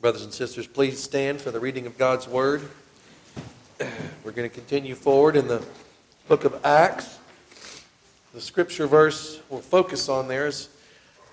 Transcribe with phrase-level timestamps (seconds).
[0.00, 2.68] Brothers and sisters, please stand for the reading of God's Word.
[4.24, 5.64] We're going to continue forward in the
[6.28, 7.18] book of Acts.
[8.34, 10.68] The scripture verse we'll focus on there is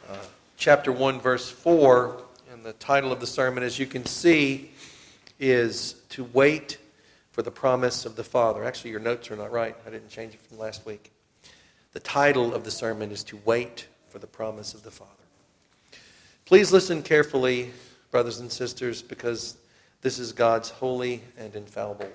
[0.09, 0.15] uh,
[0.55, 2.23] chapter 1, verse 4.
[2.53, 4.71] And the title of the sermon, as you can see,
[5.41, 6.77] is To Wait
[7.31, 8.63] for the Promise of the Father.
[8.63, 9.75] Actually, your notes are not right.
[9.85, 11.11] I didn't change it from last week.
[11.91, 15.11] The title of the sermon is To Wait for the Promise of the Father.
[16.45, 17.71] Please listen carefully,
[18.13, 19.57] brothers and sisters, because
[20.01, 22.13] this is God's holy and infallible word.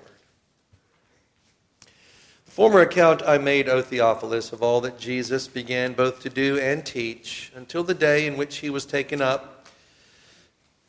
[2.45, 6.57] The former account I made, O Theophilus, of all that Jesus began both to do
[6.57, 9.67] and teach until the day in which he was taken up,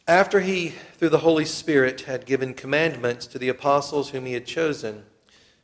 [0.07, 4.47] after he, through the Holy Spirit, had given commandments to the apostles whom he had
[4.47, 5.03] chosen,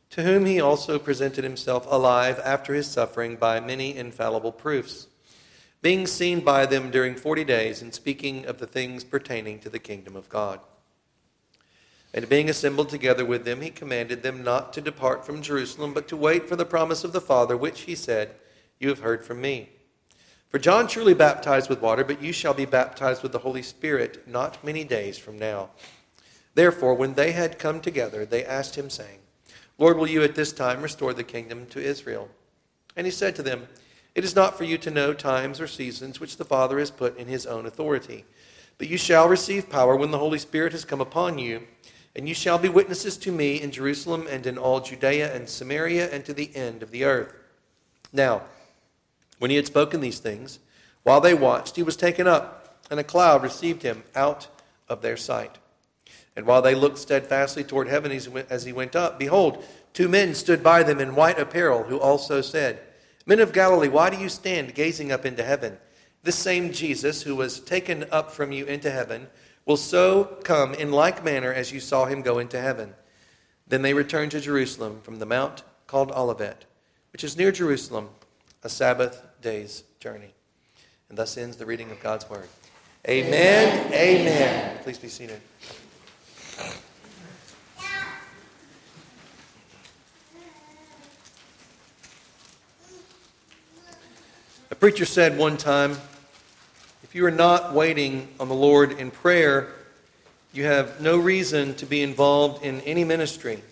[0.09, 5.07] to whom he also presented himself alive after his suffering by many infallible proofs
[5.81, 9.79] being seen by them during forty days, and speaking of the things pertaining to the
[9.79, 10.59] kingdom of God.
[12.13, 16.07] And being assembled together with them, he commanded them not to depart from Jerusalem, but
[16.07, 18.35] to wait for the promise of the Father, which he said,
[18.79, 19.69] You have heard from me.
[20.49, 24.27] For John truly baptized with water, but you shall be baptized with the Holy Spirit
[24.27, 25.69] not many days from now.
[26.55, 29.19] Therefore, when they had come together, they asked him, saying,
[29.77, 32.29] Lord, will you at this time restore the kingdom to Israel?
[32.95, 33.67] And he said to them,
[34.17, 37.15] it is not for you to know times or seasons which the Father has put
[37.19, 38.25] in his own authority.
[38.79, 41.67] But you shall receive power when the Holy Spirit has come upon you,
[42.15, 46.11] and you shall be witnesses to me in Jerusalem and in all Judea and Samaria
[46.11, 47.31] and to the end of the earth.
[48.11, 48.41] Now,
[49.37, 50.57] when he had spoken these things,
[51.03, 54.47] while they watched, he was taken up, and a cloud received him out
[54.89, 55.59] of their sight.
[56.35, 58.11] And while they looked steadfastly toward heaven
[58.49, 62.41] as he went up, behold, two men stood by them in white apparel, who also
[62.41, 62.79] said,
[63.27, 65.77] Men of Galilee, why do you stand gazing up into heaven?
[66.23, 69.27] This same Jesus who was taken up from you into heaven
[69.65, 72.95] will so come in like manner as you saw him go into heaven.
[73.67, 76.63] Then they returned to Jerusalem from the mount called Olivet,
[77.11, 78.09] which is near Jerusalem,
[78.63, 80.33] a Sabbath day's journey.
[81.09, 82.47] And thus ends the reading of God's word.
[83.07, 83.87] Amen.
[83.87, 83.93] Amen.
[83.93, 84.77] Amen.
[84.83, 85.41] Please be seated.
[94.79, 95.97] Preacher said one time
[97.01, 99.69] if you are not waiting on the Lord in prayer,
[100.53, 103.63] you have no reason to be involved in any ministry.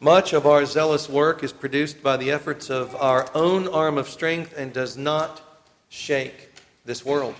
[0.00, 4.08] Much of our zealous work is produced by the efforts of our own arm of
[4.08, 5.40] strength and does not
[5.88, 6.50] shake
[6.84, 7.36] this world.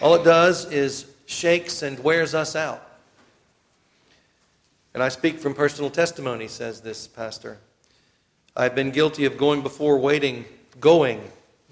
[0.00, 2.82] All it does is shakes and wears us out.
[4.94, 7.58] And I speak from personal testimony, says this pastor.
[8.56, 10.46] I've been guilty of going before waiting
[10.80, 11.20] going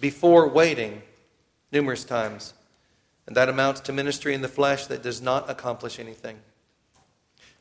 [0.00, 1.02] before waiting
[1.72, 2.54] numerous times.
[3.26, 6.38] And that amounts to ministry in the flesh that does not accomplish anything.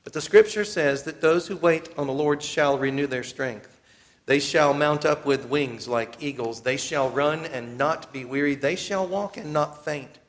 [0.04, 3.82] But the scripture says that those who wait on the Lord shall renew their strength.
[4.28, 6.62] They shall mount up with wings like eagles.
[6.62, 8.56] They shall run and not be weary.
[8.56, 10.20] They shall walk and not faint.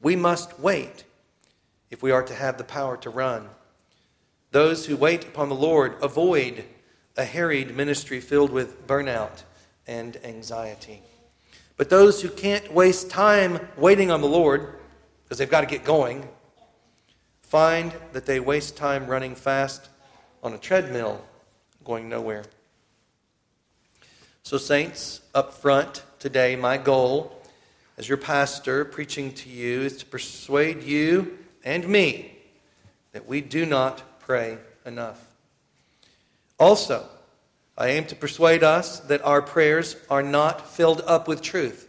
[0.00, 1.04] We must wait
[1.90, 3.48] if we are to have the power to run.
[4.52, 6.64] Those who wait upon the Lord avoid
[7.16, 9.42] a harried ministry filled with burnout
[9.86, 11.02] and anxiety.
[11.76, 14.74] But those who can't waste time waiting on the Lord,
[15.24, 16.28] because they've got to get going,
[17.42, 19.88] find that they waste time running fast
[20.42, 21.24] on a treadmill,
[21.84, 22.44] going nowhere.
[24.42, 27.42] So, saints, up front today, my goal
[27.98, 32.36] as your pastor preaching to you is to persuade you and me
[33.12, 35.26] that we do not pray enough.
[36.58, 37.08] Also,
[37.78, 41.88] I aim to persuade us that our prayers are not filled up with truth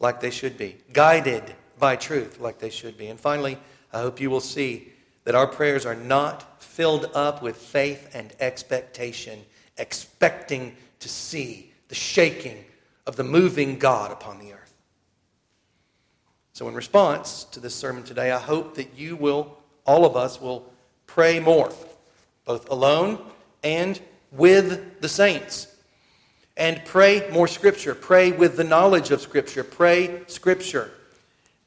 [0.00, 3.08] like they should be, guided by truth like they should be.
[3.08, 3.58] And finally,
[3.92, 4.92] I hope you will see
[5.24, 9.40] that our prayers are not filled up with faith and expectation,
[9.76, 12.64] expecting to see the shaking
[13.06, 14.74] of the moving God upon the earth.
[16.52, 20.40] So, in response to this sermon today, I hope that you will, all of us,
[20.40, 20.72] will
[21.06, 21.72] pray more,
[22.44, 23.24] both alone
[23.62, 24.00] and
[24.32, 25.66] with the saints.
[26.56, 27.94] And pray more Scripture.
[27.94, 29.62] Pray with the knowledge of Scripture.
[29.62, 30.90] Pray Scripture.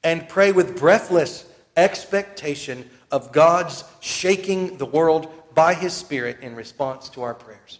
[0.03, 1.45] And pray with breathless
[1.77, 7.79] expectation of God's shaking the world by His Spirit in response to our prayers.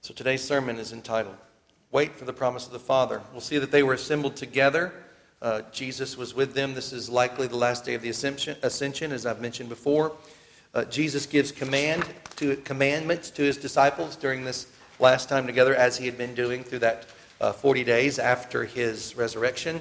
[0.00, 1.36] So today's sermon is entitled
[1.90, 3.22] Wait for the Promise of the Father.
[3.32, 4.92] We'll see that they were assembled together.
[5.40, 6.74] Uh, Jesus was with them.
[6.74, 10.12] This is likely the last day of the ascension, ascension as I've mentioned before.
[10.76, 12.04] Uh, Jesus gives command
[12.36, 14.66] to commandments to his disciples during this
[14.98, 17.06] last time together, as he had been doing through that
[17.40, 19.80] uh, 40 days after his resurrection.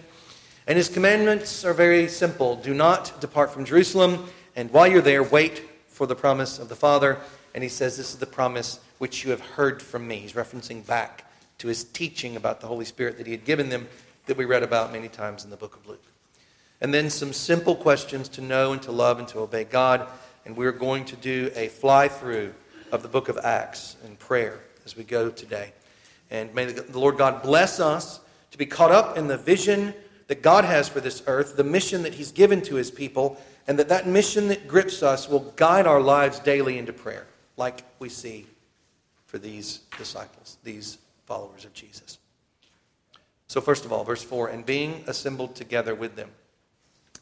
[0.67, 4.25] And his commandments are very simple do not depart from Jerusalem,
[4.55, 7.19] and while you're there, wait for the promise of the Father.
[7.53, 10.19] And he says, This is the promise which you have heard from me.
[10.19, 13.89] He's referencing back to his teaching about the Holy Spirit that he had given them
[14.27, 16.05] that we read about many times in the book of Luke.
[16.79, 20.07] And then some simple questions to know and to love and to obey God.
[20.45, 22.53] And we're going to do a fly through
[22.91, 25.73] of the book of Acts in prayer as we go today.
[26.29, 28.19] And may the Lord God bless us
[28.51, 29.93] to be caught up in the vision
[30.27, 33.37] that God has for this earth, the mission that He's given to His people,
[33.67, 37.27] and that that mission that grips us will guide our lives daily into prayer,
[37.57, 38.45] like we see
[39.25, 42.19] for these disciples, these followers of Jesus.
[43.47, 46.29] So, first of all, verse 4 and being assembled together with them.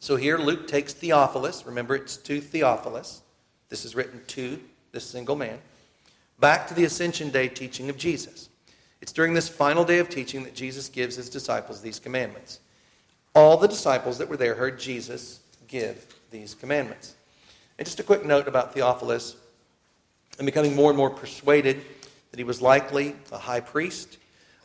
[0.04, 3.22] So here Luke takes Theophilus, remember it's to Theophilus,
[3.70, 4.60] this is written to
[4.92, 5.58] this single man,
[6.38, 8.50] back to the Ascension Day teaching of Jesus.
[9.00, 12.60] It's during this final day of teaching that Jesus gives his disciples these commandments.
[13.34, 17.14] All the disciples that were there heard Jesus give these commandments.
[17.78, 19.36] And just a quick note about Theophilus.
[20.38, 21.80] I'm becoming more and more persuaded
[22.30, 24.18] that he was likely a high priest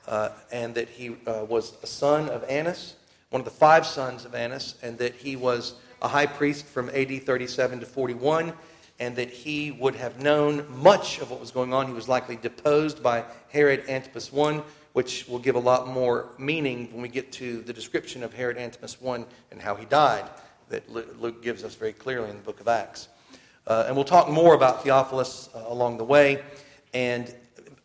[0.06, 2.96] uh, and that he uh, was a son of Annas,
[3.30, 6.90] one of the five sons of Annas, and that he was a high priest from
[6.90, 8.54] AD 37 to 41,
[9.00, 11.88] and that he would have known much of what was going on.
[11.88, 16.90] He was likely deposed by Herod Antipas I, which will give a lot more meaning
[16.92, 20.28] when we get to the description of Herod Antipas I and how he died,
[20.70, 23.10] that Luke gives us very clearly in the book of Acts.
[23.68, 26.42] Uh, and we'll talk more about Theophilus uh, along the way,
[26.96, 27.34] and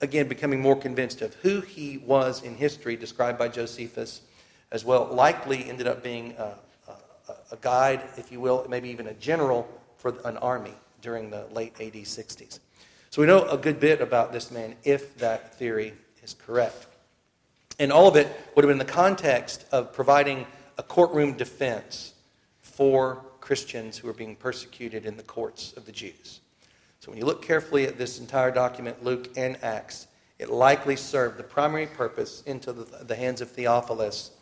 [0.00, 4.22] again, becoming more convinced of who he was in history, described by Josephus
[4.74, 6.56] as well, likely ended up being a,
[6.88, 11.46] a, a guide, if you will, maybe even a general for an army during the
[11.52, 12.58] late AD 60s.
[13.10, 15.94] So we know a good bit about this man if that theory
[16.24, 16.88] is correct.
[17.78, 20.44] And all of it would have been the context of providing
[20.76, 22.14] a courtroom defense
[22.60, 26.40] for Christians who were being persecuted in the courts of the Jews.
[26.98, 30.08] So when you look carefully at this entire document, Luke and Acts,
[30.40, 34.32] it likely served the primary purpose into the, the hands of Theophilus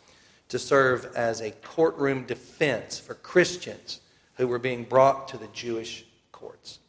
[0.49, 4.01] to serve as a courtroom defense for Christians
[4.35, 6.79] who were being brought to the Jewish courts.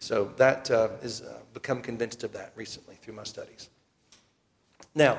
[0.00, 3.68] So that uh, is uh, become convinced of that recently through my studies.
[4.94, 5.18] Now,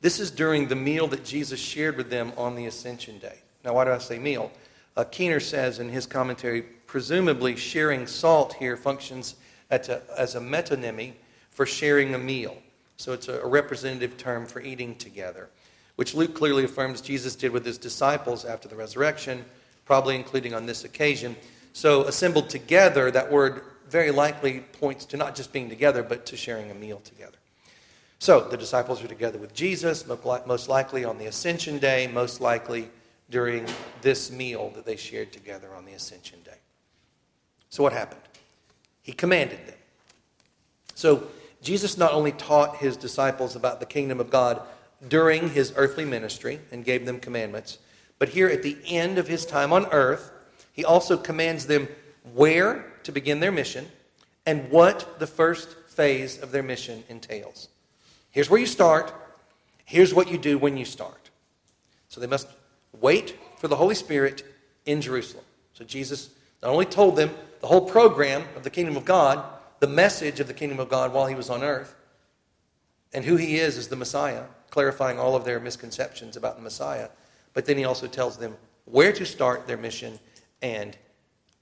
[0.00, 3.38] this is during the meal that Jesus shared with them on the Ascension Day.
[3.64, 4.50] Now, why do I say meal?
[4.96, 9.36] Uh, Keener says in his commentary, presumably sharing salt here functions
[9.70, 11.12] a, as a metonymy
[11.50, 12.56] for sharing a meal.
[12.96, 15.48] So it's a, a representative term for eating together,
[15.96, 19.44] which Luke clearly affirms Jesus did with his disciples after the resurrection,
[19.84, 21.36] probably including on this occasion.
[21.72, 26.36] So, assembled together, that word very likely points to not just being together, but to
[26.36, 27.36] sharing a meal together.
[28.18, 32.88] So, the disciples are together with Jesus, most likely on the Ascension Day, most likely
[33.30, 33.66] during
[34.00, 36.58] this meal that they shared together on the Ascension Day.
[37.70, 38.20] So, what happened?
[39.02, 39.76] He commanded them.
[40.94, 41.26] So,
[41.62, 44.60] Jesus not only taught his disciples about the kingdom of God
[45.08, 47.78] during his earthly ministry and gave them commandments,
[48.18, 50.30] but here at the end of his time on earth,
[50.72, 51.88] he also commands them
[52.34, 53.86] where to begin their mission
[54.46, 57.68] and what the first phase of their mission entails.
[58.30, 59.12] Here's where you start.
[59.84, 61.30] Here's what you do when you start.
[62.08, 62.48] So they must
[63.00, 64.44] wait for the Holy Spirit
[64.86, 65.44] in Jerusalem.
[65.74, 66.30] So Jesus
[66.62, 69.44] not only told them the whole program of the kingdom of God,
[69.80, 71.94] the message of the kingdom of God while he was on earth,
[73.12, 77.10] and who he is as the Messiah, clarifying all of their misconceptions about the Messiah.
[77.52, 80.18] But then he also tells them where to start their mission
[80.62, 80.96] and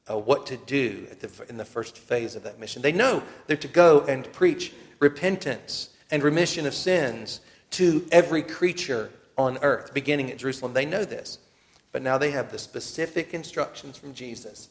[0.09, 2.81] uh, what to do the, in the first phase of that mission.
[2.81, 7.41] They know they're to go and preach repentance and remission of sins
[7.73, 10.73] to every creature on earth, beginning at Jerusalem.
[10.73, 11.39] They know this.
[11.91, 14.69] But now they have the specific instructions from Jesus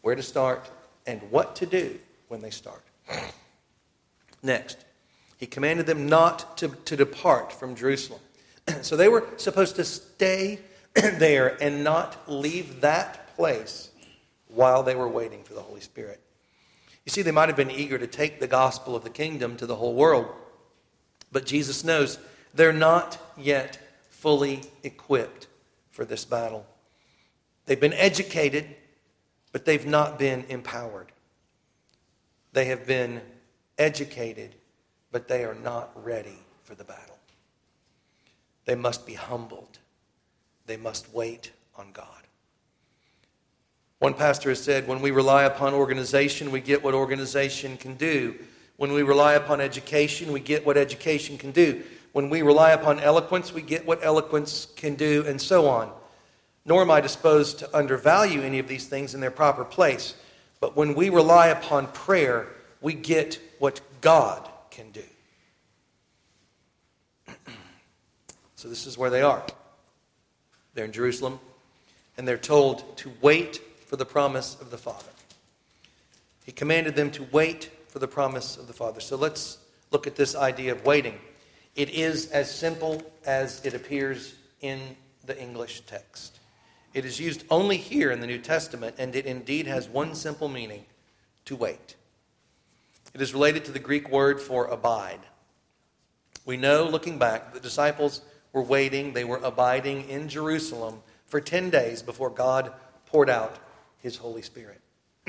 [0.00, 0.70] where to start
[1.06, 1.98] and what to do
[2.28, 2.82] when they start.
[4.42, 4.78] Next,
[5.36, 8.20] he commanded them not to, to depart from Jerusalem.
[8.82, 10.60] so they were supposed to stay
[10.94, 13.90] there and not leave that place
[14.48, 16.20] while they were waiting for the Holy Spirit.
[17.04, 19.66] You see, they might have been eager to take the gospel of the kingdom to
[19.66, 20.26] the whole world,
[21.32, 22.18] but Jesus knows
[22.54, 25.48] they're not yet fully equipped
[25.90, 26.64] for this battle.
[27.66, 28.66] They've been educated,
[29.52, 31.12] but they've not been empowered.
[32.52, 33.20] They have been
[33.78, 34.54] educated,
[35.14, 37.16] but they are not ready for the battle.
[38.64, 39.78] They must be humbled.
[40.66, 42.08] They must wait on God.
[44.00, 48.34] One pastor has said, when we rely upon organization, we get what organization can do.
[48.76, 51.84] When we rely upon education, we get what education can do.
[52.10, 55.92] When we rely upon eloquence, we get what eloquence can do, and so on.
[56.64, 60.16] nor am I disposed to undervalue any of these things in their proper place.
[60.58, 62.48] But when we rely upon prayer,
[62.80, 65.02] we get what God can do.
[68.56, 69.44] so this is where they are.
[70.74, 71.38] They're in Jerusalem,
[72.18, 75.10] and they're told to wait for the promise of the Father.
[76.44, 79.00] He commanded them to wait for the promise of the Father.
[79.00, 79.58] So let's
[79.92, 81.18] look at this idea of waiting.
[81.76, 84.80] It is as simple as it appears in
[85.24, 86.40] the English text.
[86.92, 90.48] It is used only here in the New Testament, and it indeed has one simple
[90.48, 90.84] meaning
[91.44, 91.94] to wait.
[93.14, 95.20] It is related to the Greek word for abide.
[96.44, 98.20] We know, looking back, the disciples
[98.52, 102.72] were waiting, they were abiding in Jerusalem for 10 days before God
[103.06, 103.56] poured out
[104.02, 104.80] his Holy Spirit.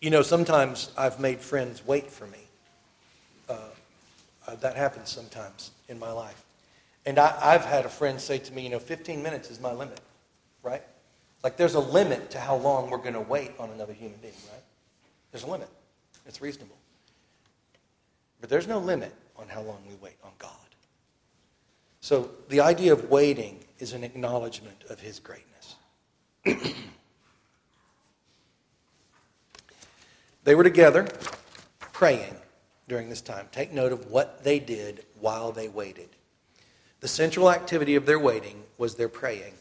[0.00, 2.38] you know, sometimes I've made friends wait for me.
[3.48, 3.58] Uh,
[4.46, 6.42] uh, that happens sometimes in my life.
[7.06, 9.72] And I, I've had a friend say to me, you know, 15 minutes is my
[9.72, 10.00] limit,
[10.62, 10.82] right?
[11.42, 14.32] Like there's a limit to how long we're going to wait on another human being,
[14.50, 14.63] right?
[15.34, 15.68] There's a limit.
[16.26, 16.76] It's reasonable.
[18.40, 20.52] But there's no limit on how long we wait on God.
[22.00, 25.74] So the idea of waiting is an acknowledgement of His greatness.
[30.44, 31.08] they were together
[31.80, 32.36] praying
[32.86, 33.48] during this time.
[33.50, 36.10] Take note of what they did while they waited.
[37.00, 39.54] The central activity of their waiting was their praying.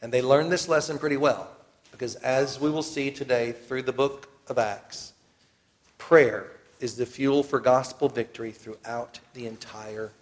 [0.00, 1.50] And they learned this lesson pretty well
[1.90, 5.14] because, as we will see today through the book of Acts,
[6.06, 6.46] prayer
[6.78, 10.12] is the fuel for gospel victory throughout the entire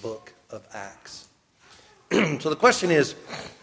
[0.00, 1.26] book of Acts.
[2.12, 3.16] so the question is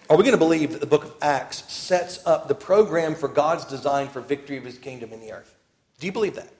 [0.09, 3.29] are we going to believe that the book of Acts sets up the program for
[3.29, 5.55] God's design for victory of his kingdom in the earth?
[6.01, 6.51] Do you believe that?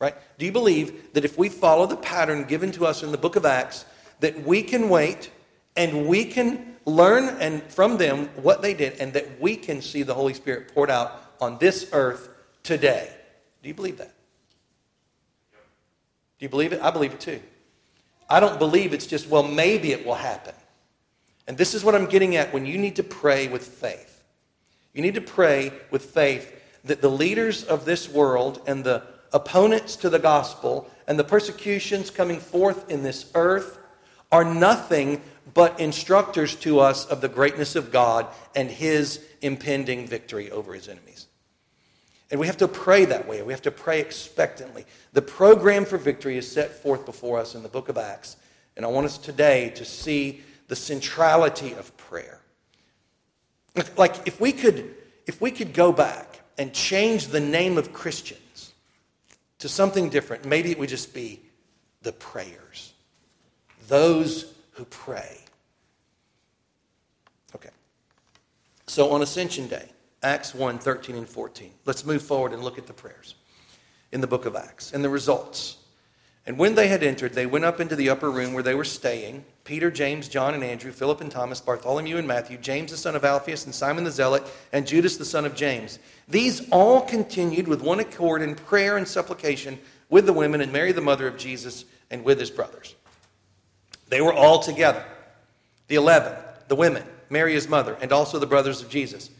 [0.00, 0.14] Right?
[0.38, 3.36] Do you believe that if we follow the pattern given to us in the book
[3.36, 3.84] of Acts,
[4.20, 5.30] that we can wait
[5.76, 10.02] and we can learn and from them what they did and that we can see
[10.02, 12.30] the Holy Spirit poured out on this earth
[12.62, 13.12] today.
[13.66, 14.14] Do you believe that?
[16.38, 16.80] Do you believe it?
[16.80, 17.40] I believe it too.
[18.30, 20.54] I don't believe it's just, well, maybe it will happen.
[21.48, 24.22] And this is what I'm getting at when you need to pray with faith.
[24.94, 29.96] You need to pray with faith that the leaders of this world and the opponents
[29.96, 33.80] to the gospel and the persecutions coming forth in this earth
[34.30, 35.20] are nothing
[35.54, 40.88] but instructors to us of the greatness of God and his impending victory over his
[40.88, 41.25] enemies.
[42.30, 43.42] And we have to pray that way.
[43.42, 44.84] We have to pray expectantly.
[45.12, 48.36] The program for victory is set forth before us in the book of Acts.
[48.76, 52.40] And I want us today to see the centrality of prayer.
[53.96, 54.94] Like if we could
[55.26, 58.72] if we could go back and change the name of Christians
[59.58, 61.40] to something different, maybe it would just be
[62.02, 62.92] the prayers
[63.88, 65.38] those who pray.
[67.54, 67.70] Okay.
[68.86, 69.88] So on Ascension Day,
[70.26, 71.70] Acts 1 13 and 14.
[71.84, 73.36] Let's move forward and look at the prayers
[74.10, 75.76] in the book of Acts and the results.
[76.46, 78.84] And when they had entered, they went up into the upper room where they were
[78.84, 83.14] staying Peter, James, John, and Andrew, Philip and Thomas, Bartholomew and Matthew, James the son
[83.14, 84.42] of Alphaeus, and Simon the Zealot,
[84.72, 86.00] and Judas the son of James.
[86.26, 89.78] These all continued with one accord in prayer and supplication
[90.08, 92.96] with the women and Mary, the mother of Jesus, and with his brothers.
[94.08, 95.04] They were all together.
[95.86, 96.32] The eleven,
[96.66, 99.30] the women, Mary his mother, and also the brothers of Jesus.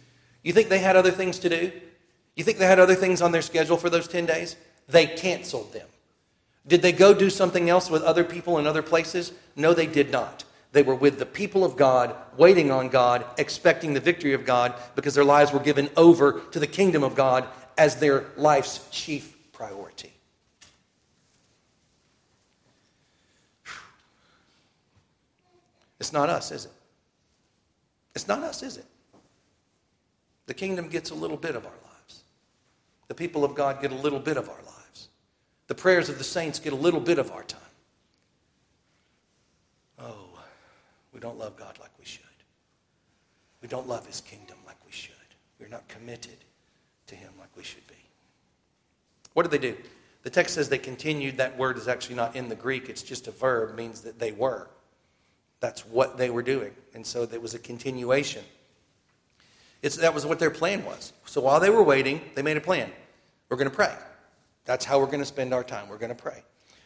[0.47, 1.73] You think they had other things to do?
[2.37, 4.55] You think they had other things on their schedule for those 10 days?
[4.87, 5.89] They canceled them.
[6.69, 9.33] Did they go do something else with other people in other places?
[9.57, 10.45] No, they did not.
[10.71, 14.75] They were with the people of God, waiting on God, expecting the victory of God,
[14.95, 19.53] because their lives were given over to the kingdom of God as their life's chief
[19.53, 20.13] priority.
[25.99, 26.73] It's not us, is it?
[28.15, 28.87] It's not us, is it?
[30.47, 32.23] The kingdom gets a little bit of our lives.
[33.09, 35.09] The people of God get a little bit of our lives.
[35.67, 37.61] The prayers of the saints get a little bit of our time.
[39.99, 40.29] Oh,
[41.13, 42.23] we don't love God like we should.
[43.63, 45.15] We don't love his kingdom like we should.
[45.59, 46.37] We're not committed
[47.09, 47.95] to him like we should be.
[49.33, 49.77] What did they do?
[50.23, 51.37] The text says they continued.
[51.37, 54.33] That word is actually not in the Greek, it's just a verb, means that they
[54.33, 54.69] were.
[55.61, 56.73] That's what they were doing.
[56.95, 58.45] And so there was a continuation.
[59.87, 61.13] It's, that was what their plan was.
[61.27, 62.91] So while they were waiting, they made a plan.
[63.49, 63.95] We're going to pray.
[64.65, 65.89] That's how we're going to spend our time.
[65.89, 66.43] We're going to pray.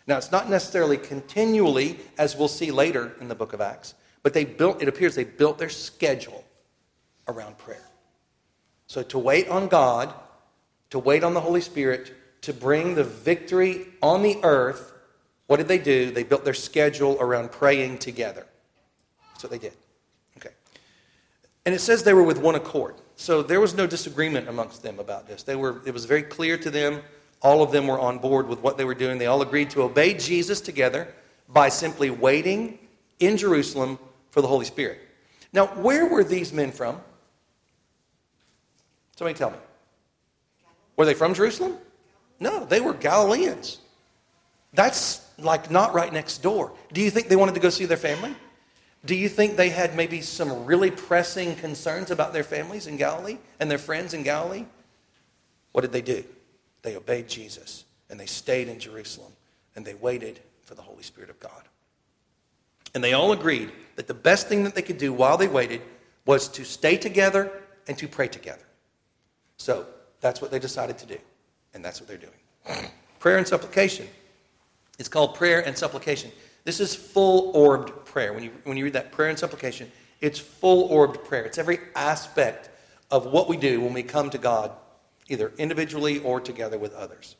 [0.06, 4.34] Now, it's not necessarily continually, as we'll see later in the book of Acts, but
[4.34, 6.44] they built, it appears they built their schedule
[7.26, 7.88] around prayer.
[8.86, 10.12] So to wait on God,
[10.90, 14.92] to wait on the Holy Spirit, to bring the victory on the earth,
[15.46, 16.10] what did they do?
[16.10, 18.46] They built their schedule around praying together.
[19.30, 19.72] That's what they did.
[21.66, 22.94] And it says they were with one accord.
[23.16, 25.42] So there was no disagreement amongst them about this.
[25.42, 27.02] They were, it was very clear to them.
[27.42, 29.18] All of them were on board with what they were doing.
[29.18, 31.12] They all agreed to obey Jesus together
[31.48, 32.78] by simply waiting
[33.18, 33.98] in Jerusalem
[34.30, 35.00] for the Holy Spirit.
[35.52, 37.00] Now, where were these men from?
[39.16, 39.58] Somebody tell me.
[40.96, 41.76] Were they from Jerusalem?
[42.38, 43.78] No, they were Galileans.
[44.72, 46.72] That's like not right next door.
[46.92, 48.34] Do you think they wanted to go see their family?
[49.04, 53.38] Do you think they had maybe some really pressing concerns about their families in Galilee
[53.58, 54.66] and their friends in Galilee?
[55.72, 56.22] What did they do?
[56.82, 59.32] They obeyed Jesus and they stayed in Jerusalem
[59.74, 61.62] and they waited for the Holy Spirit of God.
[62.94, 65.80] And they all agreed that the best thing that they could do while they waited
[66.26, 67.50] was to stay together
[67.88, 68.64] and to pray together.
[69.56, 69.86] So
[70.20, 71.18] that's what they decided to do,
[71.74, 72.90] and that's what they're doing.
[73.18, 74.06] prayer and supplication.
[74.98, 76.30] It's called prayer and supplication.
[76.64, 78.32] This is full orbed prayer.
[78.32, 79.90] When you, when you read that prayer and supplication,
[80.20, 81.44] it's full orbed prayer.
[81.44, 82.70] It's every aspect
[83.10, 84.72] of what we do when we come to God,
[85.28, 87.36] either individually or together with others.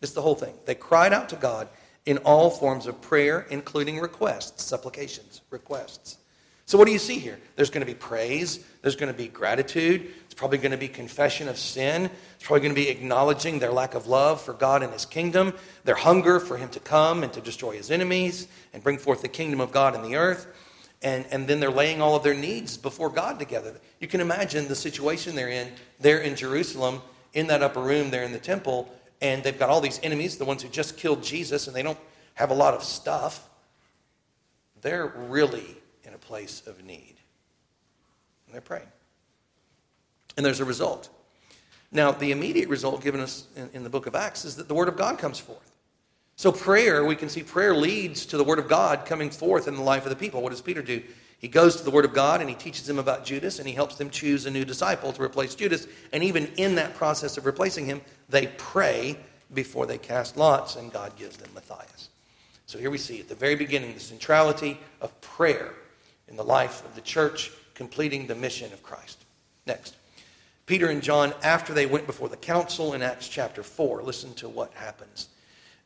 [0.00, 0.54] It's the whole thing.
[0.64, 1.68] They cried out to God
[2.06, 6.18] in all forms of prayer, including requests, supplications, requests.
[6.66, 7.38] So, what do you see here?
[7.56, 11.48] There's going to be praise, there's going to be gratitude, probably going to be confession
[11.48, 12.04] of sin,
[12.36, 15.52] it's probably going to be acknowledging their lack of love for God and His kingdom,
[15.82, 19.28] their hunger for Him to come and to destroy His enemies and bring forth the
[19.28, 20.46] kingdom of God in the earth.
[21.02, 23.74] And, and then they're laying all of their needs before God together.
[23.98, 27.02] You can imagine the situation they're in They're in Jerusalem,
[27.34, 28.88] in that upper room there in the temple,
[29.20, 31.98] and they've got all these enemies, the ones who just killed Jesus, and they don't
[32.34, 33.48] have a lot of stuff.
[34.82, 37.16] They're really in a place of need.
[38.46, 38.86] And they're praying.
[40.36, 41.08] And there's a result.
[41.90, 44.74] Now, the immediate result given us in, in, the book of Acts is that the
[44.74, 45.72] Word of God comes forth.
[46.36, 49.74] So, prayer, we can see prayer leads to the Word of God coming forth in
[49.74, 50.42] the life of the people.
[50.42, 51.02] What does Peter do?
[51.38, 53.74] He goes to the Word of God and he teaches them about Judas and he
[53.74, 55.86] helps them choose a new disciple to replace Judas.
[56.12, 59.16] And even in that process of replacing him, they pray
[59.54, 62.10] before they cast lots and God gives them Matthias.
[62.66, 65.72] So here we see at the very beginning the centrality of prayer
[66.28, 69.24] in the life of the church, completing the mission of Christ.
[69.64, 69.97] Next.
[70.68, 74.50] Peter and John, after they went before the council in Acts chapter 4, listen to
[74.50, 75.28] what happens.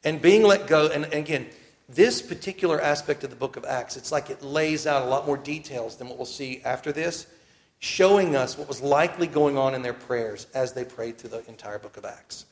[0.02, 1.46] And being let go, and again,
[1.88, 5.24] this particular aspect of the book of Acts, it's like it lays out a lot
[5.24, 7.28] more details than what we'll see after this,
[7.78, 11.48] showing us what was likely going on in their prayers as they prayed through the
[11.48, 12.46] entire book of Acts.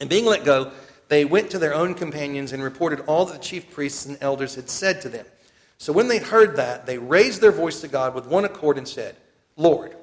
[0.00, 0.72] And being let go,
[1.06, 4.56] they went to their own companions and reported all that the chief priests and elders
[4.56, 5.26] had said to them.
[5.78, 8.88] So when they heard that, they raised their voice to God with one accord and
[8.88, 9.14] said,
[9.56, 9.94] Lord,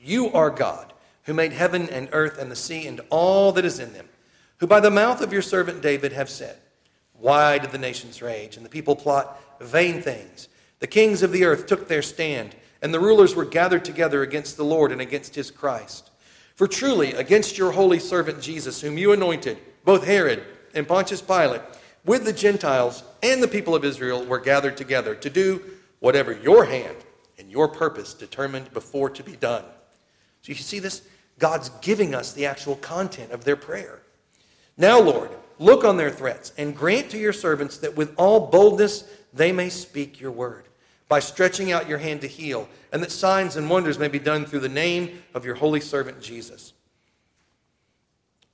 [0.00, 0.92] you are God,
[1.24, 4.08] who made heaven and earth and the sea and all that is in them,
[4.58, 6.56] who by the mouth of your servant David have said,
[7.20, 10.48] why did the nations rage and the people plot vain things?
[10.78, 14.56] The kings of the earth took their stand, and the rulers were gathered together against
[14.56, 16.10] the Lord and against his Christ.
[16.54, 20.42] For truly, against your holy servant Jesus, whom you anointed, both Herod
[20.74, 21.60] and Pontius Pilate,
[22.06, 25.62] with the Gentiles and the people of Israel, were gathered together to do
[25.98, 26.96] whatever your hand
[27.38, 29.64] and your purpose determined before to be done.
[30.42, 31.02] So you see this?
[31.38, 34.00] God's giving us the actual content of their prayer.
[34.76, 39.04] Now, Lord, Look on their threats and grant to your servants that with all boldness
[39.34, 40.64] they may speak your word
[41.06, 44.46] by stretching out your hand to heal, and that signs and wonders may be done
[44.46, 46.72] through the name of your holy servant Jesus.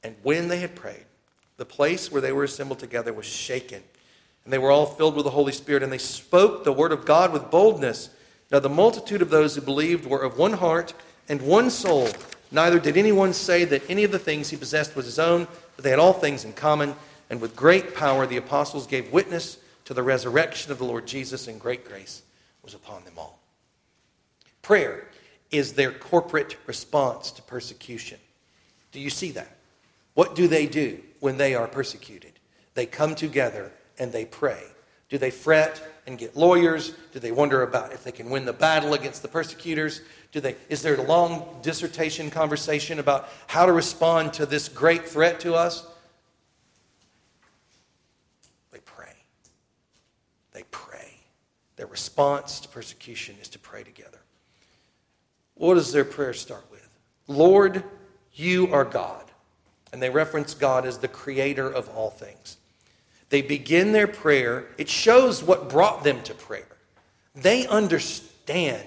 [0.03, 1.05] And when they had prayed,
[1.59, 3.83] the place where they were assembled together was shaken,
[4.43, 7.05] and they were all filled with the Holy Spirit, and they spoke the word of
[7.05, 8.11] God with boldness.
[8.51, 10.93] Now, the multitude of those who believed were of one heart
[11.29, 12.09] and one soul.
[12.51, 15.85] Neither did anyone say that any of the things he possessed was his own but
[15.85, 16.95] they had all things in common,
[17.29, 21.47] and with great power the apostles gave witness to the resurrection of the Lord Jesus,
[21.47, 22.23] and great grace
[22.63, 23.39] was upon them all.
[24.63, 25.09] Prayer
[25.51, 28.19] is their corporate response to persecution.
[28.91, 29.59] Do you see that?
[30.15, 32.33] What do they do when they are persecuted?
[32.75, 34.63] They come together and they pray.
[35.09, 36.93] Do they fret and get lawyers?
[37.13, 40.01] Do they wonder about if they can win the battle against the persecutors?
[40.33, 45.07] Do they, is there a long dissertation conversation about how to respond to this great
[45.07, 45.87] threat to us?
[48.73, 49.13] They pray.
[50.53, 51.15] They pray.
[51.77, 54.19] Their response to persecution is to pray together.
[55.55, 56.87] What does their prayer start with?
[57.29, 57.83] Lord,
[58.35, 59.25] you are God.
[59.93, 62.59] And they reference God as the creator of all things.
[63.29, 64.67] They begin their prayer.
[64.79, 66.69] It shows what brought them to prayer.
[67.35, 68.85] They understand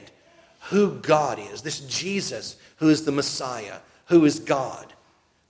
[0.62, 4.94] who God is, this Jesus who is the Messiah, who is God.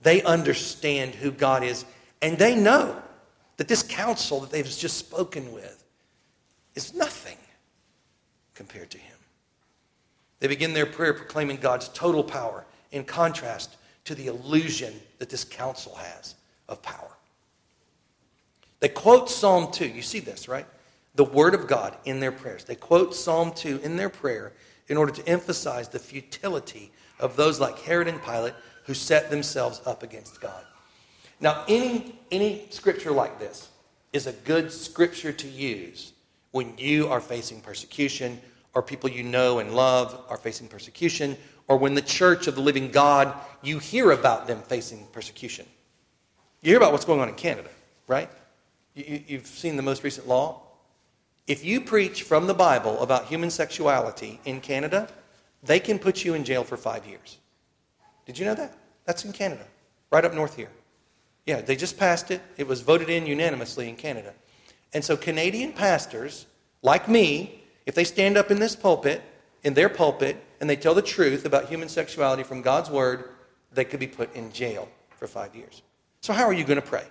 [0.02, 1.84] They understand who God is,
[2.22, 3.00] and they know
[3.56, 5.84] that this council that they've just spoken with
[6.74, 7.36] is nothing
[8.54, 9.16] compared to Him.
[10.40, 15.44] They begin their prayer proclaiming God's total power in contrast to the illusion that this
[15.44, 16.34] council has
[16.68, 17.09] of power.
[18.80, 19.86] They quote Psalm 2.
[19.86, 20.66] You see this, right?
[21.14, 22.64] The Word of God in their prayers.
[22.64, 24.52] They quote Psalm 2 in their prayer
[24.88, 29.80] in order to emphasize the futility of those like Herod and Pilate who set themselves
[29.86, 30.64] up against God.
[31.40, 33.68] Now, any, any scripture like this
[34.12, 36.12] is a good scripture to use
[36.50, 38.40] when you are facing persecution
[38.74, 41.36] or people you know and love are facing persecution
[41.68, 45.66] or when the church of the living God, you hear about them facing persecution.
[46.62, 47.70] You hear about what's going on in Canada,
[48.08, 48.28] right?
[48.94, 50.62] You, you've seen the most recent law.
[51.46, 55.08] If you preach from the Bible about human sexuality in Canada,
[55.62, 57.38] they can put you in jail for five years.
[58.26, 58.76] Did you know that?
[59.04, 59.66] That's in Canada,
[60.10, 60.70] right up north here.
[61.46, 62.40] Yeah, they just passed it.
[62.56, 64.34] It was voted in unanimously in Canada.
[64.92, 66.46] And so Canadian pastors,
[66.82, 69.22] like me, if they stand up in this pulpit,
[69.64, 73.30] in their pulpit, and they tell the truth about human sexuality from God's word,
[73.72, 75.82] they could be put in jail for five years.
[76.20, 77.04] So, how are you going to pray?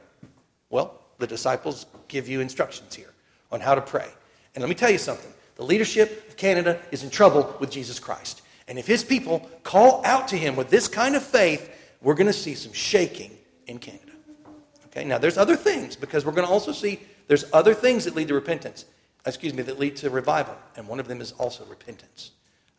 [0.69, 3.13] Well, the disciples give you instructions here
[3.51, 4.07] on how to pray.
[4.55, 7.99] And let me tell you something the leadership of Canada is in trouble with Jesus
[7.99, 8.41] Christ.
[8.67, 11.69] And if his people call out to him with this kind of faith,
[12.01, 14.13] we're going to see some shaking in Canada.
[14.87, 18.15] Okay, now there's other things because we're going to also see there's other things that
[18.15, 18.85] lead to repentance,
[19.25, 20.55] excuse me, that lead to revival.
[20.77, 22.31] And one of them is also repentance.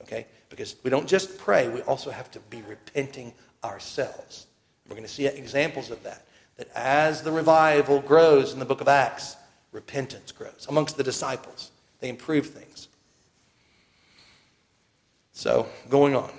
[0.03, 4.47] Okay, because we don't just pray, we also have to be repenting ourselves.
[4.89, 6.27] We're going to see examples of that.
[6.61, 9.35] That as the revival grows in the book of Acts,
[9.73, 11.71] repentance grows amongst the disciples.
[12.01, 12.89] They improve things.
[15.33, 16.31] So, going on.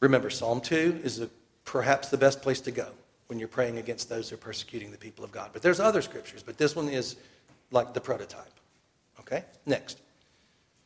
[0.00, 1.30] Remember, Psalm 2 is a,
[1.64, 2.88] perhaps the best place to go
[3.28, 5.48] when you're praying against those who are persecuting the people of God.
[5.54, 7.16] But there's other scriptures, but this one is
[7.70, 8.52] like the prototype.
[9.20, 9.44] Okay?
[9.64, 9.98] Next.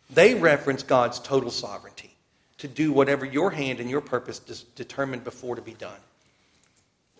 [0.08, 2.14] They reference God's total sovereignty
[2.58, 5.98] to do whatever your hand and your purpose determined before to be done.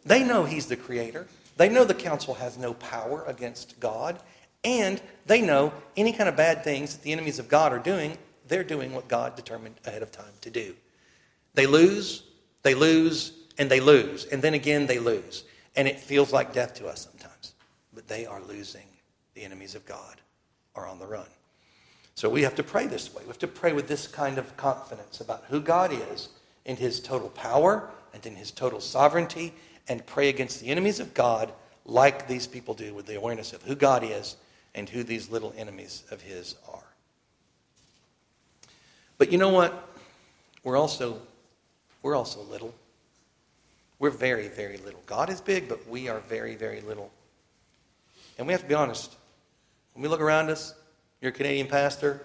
[0.05, 1.27] They know He's the creator.
[1.57, 4.19] They know the council has no power against God.
[4.65, 8.17] And they know any kind of bad things that the enemies of God are doing,
[8.49, 10.75] they're doing what God determined ahead of time to do.
[11.55, 12.23] They lose,
[12.63, 14.25] they lose, and they lose.
[14.27, 15.45] And then again, they lose.
[15.77, 17.55] And it feels like death to us sometimes.
[17.95, 18.87] But they are losing.
[19.35, 20.21] The enemies of God
[20.75, 21.27] are on the run.
[22.15, 23.23] So we have to pray this way.
[23.23, 26.29] We have to pray with this kind of confidence about who God is
[26.65, 29.55] in his total power and in his total sovereignty
[29.89, 31.53] and pray against the enemies of God
[31.85, 34.37] like these people do with the awareness of who God is
[34.75, 36.85] and who these little enemies of his are.
[39.19, 39.89] But you know what?
[40.65, 41.21] We're also
[42.03, 42.75] we're also little.
[43.99, 45.01] We're very, very little.
[45.07, 47.11] God is big, but we are very, very little.
[48.37, 49.15] And we have to be honest.
[49.95, 50.75] When we look around us,
[51.21, 52.21] you're a Canadian pastor,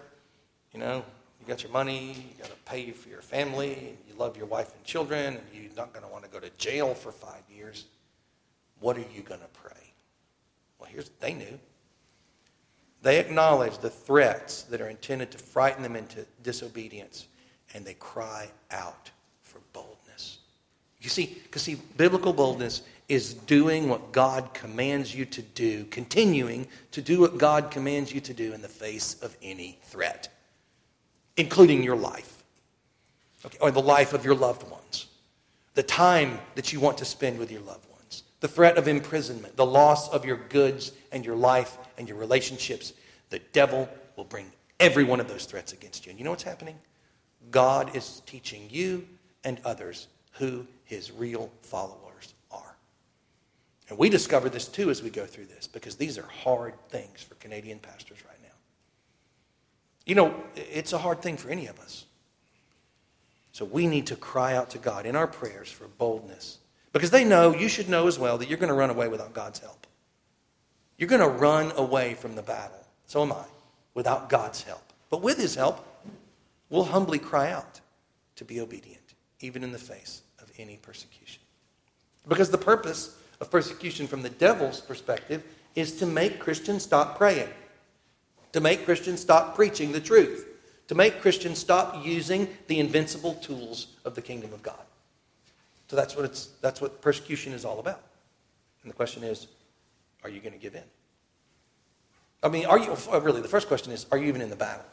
[0.73, 1.03] you know,
[1.39, 4.83] you got your money, you got to pay for your family, love your wife and
[4.83, 7.85] children, and you're not going to want to go to jail for five years.
[8.79, 9.93] What are you going to pray?
[10.79, 11.59] Well, here's they knew.
[13.01, 17.27] They acknowledge the threats that are intended to frighten them into disobedience,
[17.73, 20.39] and they cry out for boldness.
[20.99, 26.67] You see, because see, biblical boldness is doing what God commands you to do, continuing
[26.91, 30.27] to do what God commands you to do in the face of any threat,
[31.37, 32.43] including your life,
[33.45, 35.07] okay, or the life of your loved ones,
[35.73, 39.55] the time that you want to spend with your loved ones, the threat of imprisonment,
[39.55, 42.93] the loss of your goods and your life and your relationships.
[43.29, 46.09] The devil will bring every one of those threats against you.
[46.11, 46.77] And you know what's happening?
[47.51, 49.07] God is teaching you
[49.43, 52.75] and others who his real followers are.
[53.89, 57.21] and we discover this too as we go through this because these are hard things
[57.23, 58.55] for Canadian pastors right now.
[60.05, 62.06] You know, it's a hard thing for any of us.
[63.57, 66.59] So we need to cry out to God in our prayers for boldness
[66.93, 69.33] because they know, you should know as well, that you're going to run away without
[69.33, 69.87] God's help.
[70.99, 72.85] You're going to run away from the battle.
[73.07, 73.43] So am I,
[73.95, 74.83] without God's help.
[75.09, 75.83] But with His help,
[76.69, 77.81] we'll humbly cry out
[78.35, 81.41] to be obedient, even in the face of any persecution.
[82.27, 85.43] Because the purpose of persecution from the devil's perspective
[85.73, 87.49] is to make Christians stop praying,
[88.53, 90.46] to make Christians stop preaching the truth,
[90.87, 94.79] to make Christians stop using the invincible tools of the kingdom of God.
[95.89, 98.01] So that's what, it's, that's what persecution is all about.
[98.83, 99.47] And the question is,
[100.23, 100.83] are you going to give in?
[102.43, 104.55] I mean, are you, oh, really, the first question is, are you even in the
[104.55, 104.85] battle?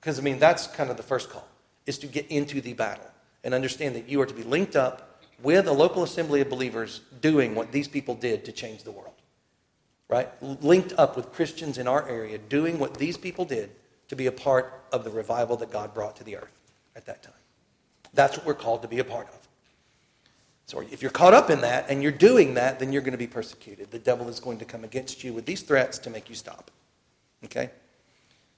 [0.00, 1.46] Because, I mean, that's kind of the first call,
[1.86, 3.06] is to get into the battle
[3.42, 7.00] and understand that you are to be linked up with a local assembly of believers
[7.20, 9.14] doing what these people did to change the world.
[10.08, 10.28] Right?
[10.42, 13.70] Linked up with Christians in our area doing what these people did
[14.08, 16.52] to be a part of the revival that God brought to the earth
[16.96, 17.32] at that time.
[18.12, 19.48] That's what we're called to be a part of.
[20.66, 23.18] So if you're caught up in that and you're doing that, then you're going to
[23.18, 23.90] be persecuted.
[23.90, 26.70] The devil is going to come against you with these threats to make you stop.
[27.44, 27.70] Okay?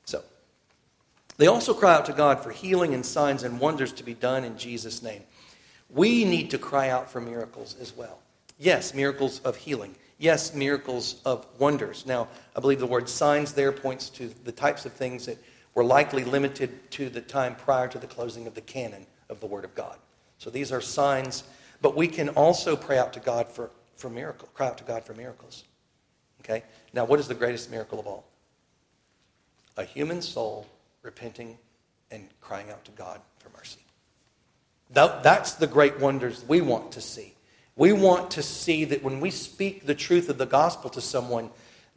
[0.04, 0.22] So,
[1.36, 4.44] they also cry out to God for healing and signs and wonders to be done
[4.44, 5.22] in Jesus' name.
[5.90, 8.18] We need to cry out for miracles as well.
[8.58, 9.94] Yes, miracles of healing.
[10.18, 12.06] Yes, miracles of wonders.
[12.06, 15.38] Now, I believe the word signs there points to the types of things that
[15.76, 19.46] were likely limited to the time prior to the closing of the canon of the
[19.46, 19.98] Word of God.
[20.38, 21.44] So these are signs,
[21.82, 25.04] but we can also pray out to God for, for miracles, cry out to God
[25.04, 25.64] for miracles.
[26.40, 26.64] Okay?
[26.94, 28.24] Now, what is the greatest miracle of all?
[29.76, 30.66] A human soul
[31.02, 31.58] repenting
[32.10, 33.80] and crying out to God for mercy.
[34.90, 37.34] That, that's the great wonders we want to see.
[37.76, 41.50] We want to see that when we speak the truth of the gospel to someone,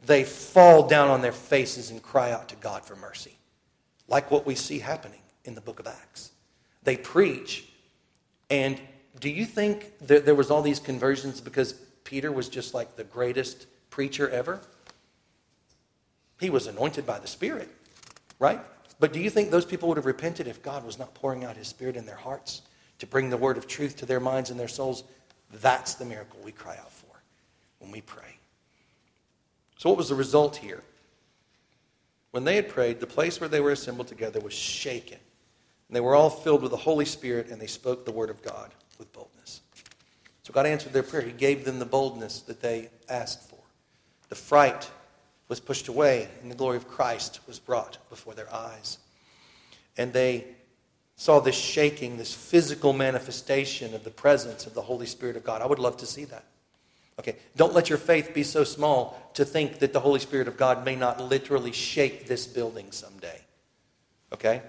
[0.04, 3.36] they fall down on their faces and cry out to God for mercy,
[4.06, 6.32] like what we see happening in the book of Acts.
[6.82, 7.66] They preach,
[8.48, 8.80] and
[9.18, 13.04] do you think that there was all these conversions because Peter was just like the
[13.04, 14.60] greatest preacher ever?
[16.38, 17.68] He was anointed by the Spirit,
[18.38, 18.60] right?
[18.98, 21.56] But do you think those people would have repented if God was not pouring out
[21.56, 22.62] his Spirit in their hearts
[22.98, 25.04] to bring the word of truth to their minds and their souls?
[25.54, 27.20] That's the miracle we cry out for
[27.78, 28.36] when we pray.
[29.78, 30.82] So, what was the result here?
[32.30, 35.18] When they had prayed, the place where they were assembled together was shaken.
[35.88, 38.40] And they were all filled with the Holy Spirit, and they spoke the word of
[38.42, 39.62] God with boldness.
[40.44, 41.22] So, God answered their prayer.
[41.22, 43.58] He gave them the boldness that they asked for.
[44.28, 44.88] The fright
[45.48, 48.98] was pushed away, and the glory of Christ was brought before their eyes.
[49.96, 50.44] And they
[51.20, 55.60] saw this shaking, this physical manifestation of the presence of the Holy Spirit of God.
[55.60, 56.46] I would love to see that.
[57.18, 60.56] Okay, don't let your faith be so small to think that the Holy Spirit of
[60.56, 63.38] God may not literally shake this building someday.
[64.32, 64.62] Okay?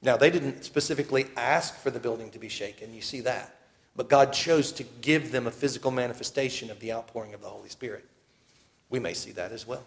[0.00, 2.94] Now, they didn't specifically ask for the building to be shaken.
[2.94, 3.56] You see that.
[3.96, 7.70] But God chose to give them a physical manifestation of the outpouring of the Holy
[7.70, 8.04] Spirit.
[8.88, 9.82] We may see that as well.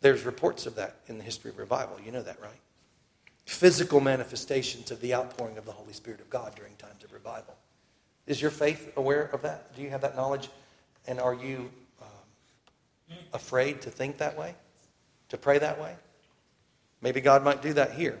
[0.00, 2.00] There's reports of that in the history of revival.
[2.04, 2.50] You know that, right?
[3.46, 7.54] Physical manifestations of the outpouring of the Holy Spirit of God during times of revival.
[8.26, 9.74] Is your faith aware of that?
[9.74, 10.50] Do you have that knowledge?
[11.06, 11.70] And are you
[12.02, 14.54] um, afraid to think that way?
[15.30, 15.94] To pray that way?
[17.00, 18.20] Maybe God might do that here.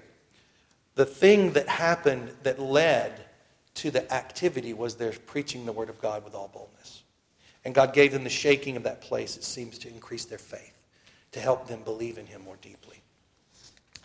[0.94, 3.24] The thing that happened that led
[3.74, 7.02] to the activity was their preaching the Word of God with all boldness.
[7.64, 10.78] And God gave them the shaking of that place, it seems, to increase their faith,
[11.32, 13.02] to help them believe in Him more deeply.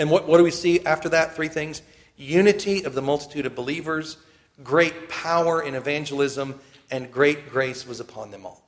[0.01, 1.35] And what, what do we see after that?
[1.35, 1.83] Three things
[2.17, 4.17] unity of the multitude of believers,
[4.63, 6.59] great power in evangelism,
[6.89, 8.63] and great grace was upon them all.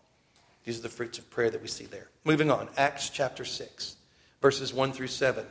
[0.64, 2.08] These are the fruits of prayer that we see there.
[2.24, 3.96] Moving on, Acts chapter 6,
[4.44, 5.44] verses 1 through 7.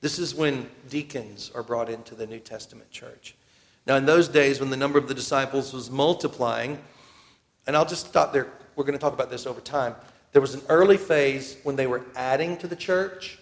[0.00, 3.34] This is when deacons are brought into the New Testament church.
[3.86, 6.78] Now, in those days, when the number of the disciples was multiplying,
[7.66, 8.50] and I'll just stop there.
[8.74, 9.96] We're going to talk about this over time.
[10.32, 13.38] There was an early phase when they were adding to the church,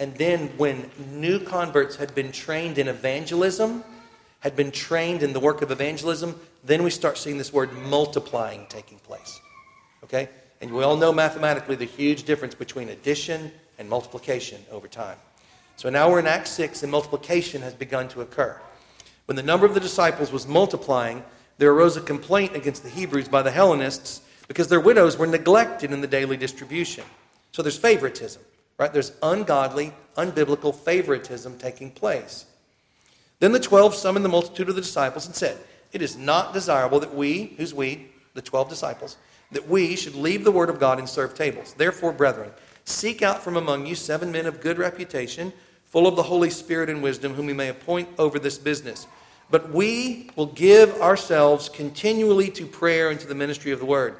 [0.00, 3.84] and then, when new converts had been trained in evangelism,
[4.40, 8.64] had been trained in the work of evangelism, then we start seeing this word multiplying
[8.70, 9.38] taking place.
[10.02, 10.30] Okay?
[10.62, 15.18] And we all know mathematically the huge difference between addition and multiplication over time.
[15.76, 18.58] So now we're in Acts 6, and multiplication has begun to occur.
[19.26, 21.22] When the number of the disciples was multiplying,
[21.58, 25.92] there arose a complaint against the Hebrews by the Hellenists because their widows were neglected
[25.92, 27.04] in the daily distribution.
[27.52, 28.40] So there's favoritism.
[28.80, 28.90] Right?
[28.90, 32.46] There's ungodly, unbiblical favoritism taking place.
[33.38, 35.58] Then the twelve summoned the multitude of the disciples and said,
[35.92, 39.18] It is not desirable that we, who's we, the twelve disciples,
[39.52, 41.74] that we should leave the word of God and serve tables.
[41.74, 42.52] Therefore, brethren,
[42.86, 45.52] seek out from among you seven men of good reputation,
[45.84, 49.06] full of the Holy Spirit and wisdom, whom we may appoint over this business.
[49.50, 54.16] But we will give ourselves continually to prayer and to the ministry of the word.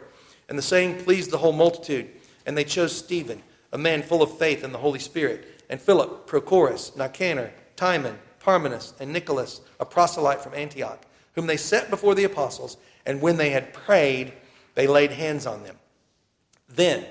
[0.50, 2.10] And the saying pleased the whole multitude.
[2.44, 3.42] And they chose Stephen
[3.72, 8.94] a man full of faith in the Holy Spirit, and Philip, Prochorus, Nicanor, Timon, Parmenas,
[9.00, 11.00] and Nicholas, a proselyte from Antioch,
[11.34, 14.32] whom they set before the apostles, and when they had prayed,
[14.74, 15.76] they laid hands on them.
[16.68, 17.04] Then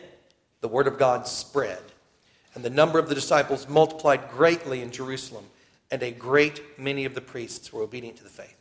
[0.61, 1.81] the word of God spread,
[2.53, 5.45] and the number of the disciples multiplied greatly in Jerusalem,
[5.91, 8.55] and a great many of the priests were obedient to the faith.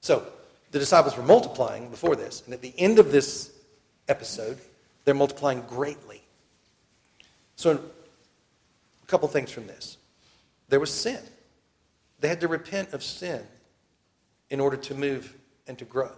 [0.00, 0.26] So,
[0.70, 3.52] the disciples were multiplying before this, and at the end of this
[4.08, 4.58] episode,
[5.04, 6.17] they're multiplying greatly.
[7.58, 9.96] So, a couple things from this.
[10.68, 11.18] There was sin.
[12.20, 13.42] They had to repent of sin
[14.48, 16.12] in order to move and to grow.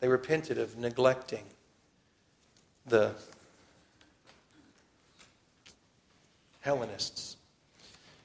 [0.00, 1.44] They repented of neglecting
[2.86, 3.12] the
[6.62, 7.36] Hellenists.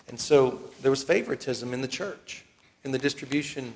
[0.08, 2.44] And so there was favoritism in the church,
[2.84, 3.76] in the distribution,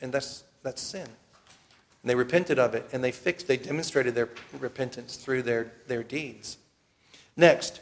[0.00, 1.02] and that's, that's sin.
[1.02, 4.28] And they repented of it, and they fixed, they demonstrated their
[4.60, 6.58] repentance through their, their deeds.
[7.36, 7.80] Next,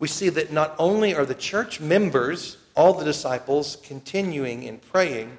[0.00, 5.36] we see that not only are the church members, all the disciples, continuing in praying,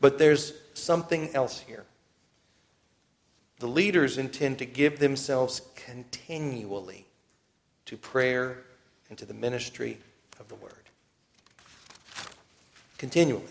[0.00, 1.84] but there's something else here.
[3.60, 7.06] The leaders intend to give themselves continually
[7.86, 8.58] to prayer
[9.08, 9.98] and to the ministry
[10.38, 10.72] of the word.
[12.98, 13.44] Continually.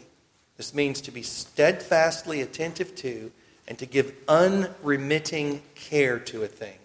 [0.57, 3.31] This means to be steadfastly attentive to
[3.67, 6.77] and to give unremitting care to a thing.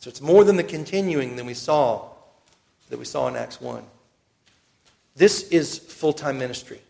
[0.00, 2.10] So it's more than the continuing than we saw
[2.88, 3.84] that we saw in Acts 1.
[5.16, 6.80] This is full-time ministry.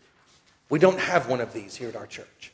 [0.69, 2.51] We don't have one of these here at our church.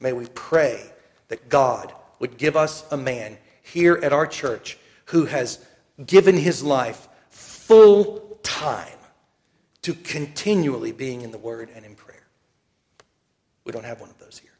[0.00, 0.90] May we pray
[1.28, 5.64] that God would give us a man here at our church who has
[6.06, 8.98] given his life full time
[9.82, 12.22] to continually being in the Word and in prayer.
[13.64, 14.50] We don't have one of those here.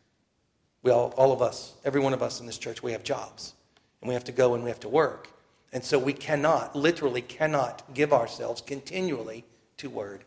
[0.82, 3.54] We all, all of us, every one of us in this church, we have jobs
[4.00, 5.28] and we have to go and we have to work.
[5.74, 9.44] And so we cannot, literally cannot give ourselves continually
[9.76, 10.24] to Word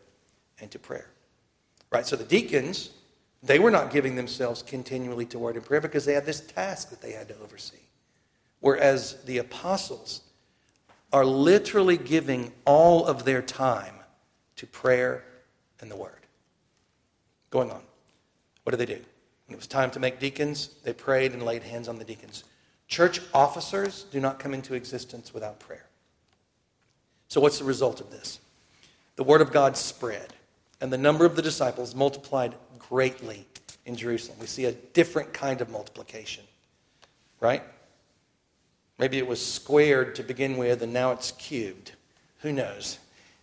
[0.60, 1.08] and to prayer.
[1.90, 2.06] Right?
[2.06, 2.90] So the deacons,
[3.42, 6.90] they were not giving themselves continually to word and prayer because they had this task
[6.90, 7.78] that they had to oversee.
[8.60, 10.22] Whereas the apostles
[11.12, 13.94] are literally giving all of their time
[14.56, 15.24] to prayer
[15.80, 16.12] and the word.
[17.50, 17.80] Going on.
[18.64, 19.00] What did they do?
[19.46, 22.44] When it was time to make deacons, they prayed and laid hands on the deacons.
[22.88, 25.84] Church officers do not come into existence without prayer.
[27.28, 28.40] So, what's the result of this?
[29.16, 30.32] The word of God spread,
[30.80, 33.46] and the number of the disciples multiplied greatly
[33.84, 34.38] in Jerusalem.
[34.40, 36.44] We see a different kind of multiplication,
[37.40, 37.62] right?
[38.98, 41.92] Maybe it was squared to begin with, and now it's cubed.
[42.40, 42.98] Who knows?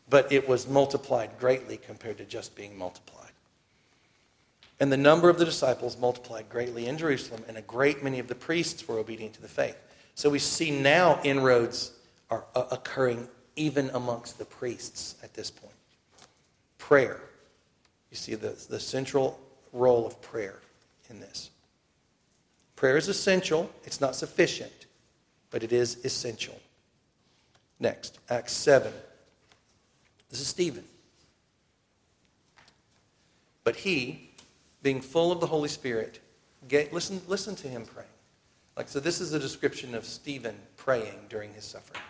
[0.10, 3.15] But it was multiplied greatly compared to just being multiplied.
[4.80, 8.28] And the number of the disciples multiplied greatly in Jerusalem, and a great many of
[8.28, 9.78] the priests were obedient to the faith.
[10.16, 11.92] So we see now inroads
[12.30, 15.74] are uh, occurring even amongst the priests at this point.
[16.78, 17.22] Prayer
[18.16, 19.38] you see the, the central
[19.74, 20.60] role of prayer
[21.10, 21.50] in this.
[22.78, 24.86] Prayer is essential, it's not sufficient,
[25.52, 26.58] but it is essential.
[27.78, 28.94] Next, Acts 7.
[30.30, 30.86] This is Stephen.
[33.66, 34.25] But he,
[34.86, 36.20] being full of the Holy Spirit,
[36.68, 38.08] gave, listen, listen to him praying.
[38.78, 42.02] Like so, this is a description of Stephen praying during his suffering.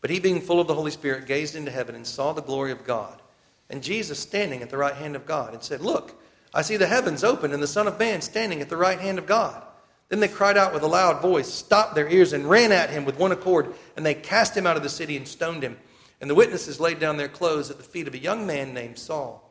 [0.00, 2.72] But he, being full of the Holy Spirit, gazed into heaven and saw the glory
[2.72, 3.20] of God
[3.68, 6.20] and Jesus standing at the right hand of God and said, Look,
[6.54, 9.18] I see the heavens open and the Son of Man standing at the right hand
[9.18, 9.62] of God.
[10.08, 13.04] Then they cried out with a loud voice, stopped their ears, and ran at him
[13.04, 15.76] with one accord, and they cast him out of the city and stoned him.
[16.20, 18.98] And the witnesses laid down their clothes at the feet of a young man named
[18.98, 19.43] Saul.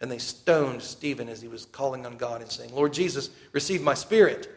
[0.00, 3.82] And they stoned Stephen as he was calling on God and saying, Lord Jesus, receive
[3.82, 4.50] my spirit.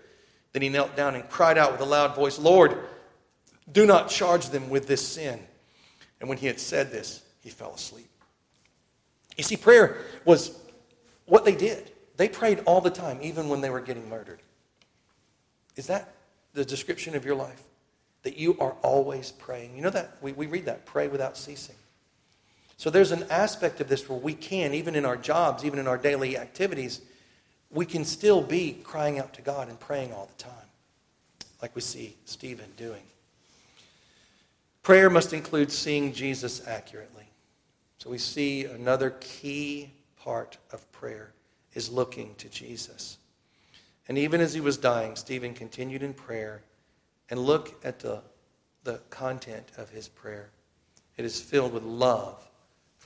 [0.51, 2.77] Then he knelt down and cried out with a loud voice, Lord,
[3.71, 5.39] do not charge them with this sin.
[6.19, 8.09] And when he had said this, he fell asleep.
[9.37, 10.59] You see, prayer was
[11.25, 11.91] what they did.
[12.17, 14.41] They prayed all the time, even when they were getting murdered.
[15.77, 16.13] Is that
[16.53, 17.63] the description of your life?
[18.23, 19.77] That you are always praying.
[19.77, 20.17] You know that?
[20.21, 21.75] We, we read that pray without ceasing.
[22.79, 25.87] So there's an aspect of this where we can, even in our jobs, even in
[25.87, 27.01] our daily activities,
[27.69, 30.53] we can still be crying out to God and praying all the time,
[31.61, 33.01] like we see Stephen doing.
[34.81, 37.25] Prayer must include seeing Jesus accurately.
[37.97, 41.33] So we see another key part of prayer
[41.73, 43.17] is looking to Jesus.
[44.07, 46.61] And even as he was dying, Stephen continued in prayer
[47.29, 48.21] and look at the,
[48.85, 50.49] the content of his prayer.
[51.17, 52.45] It is filled with love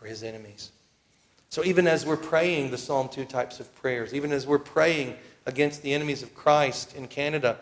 [0.03, 0.71] for his enemies.
[1.47, 5.15] So even as we're praying the Psalm 2 types of prayers, even as we're praying
[5.45, 7.57] against the enemies of Christ in Canada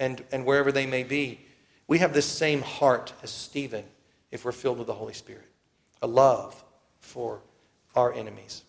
[0.00, 1.38] and, and wherever they may be,
[1.86, 3.84] we have this same heart as Stephen
[4.32, 5.44] if we're filled with the Holy Spirit
[6.02, 6.62] a love
[7.00, 7.40] for
[7.94, 8.64] our enemies.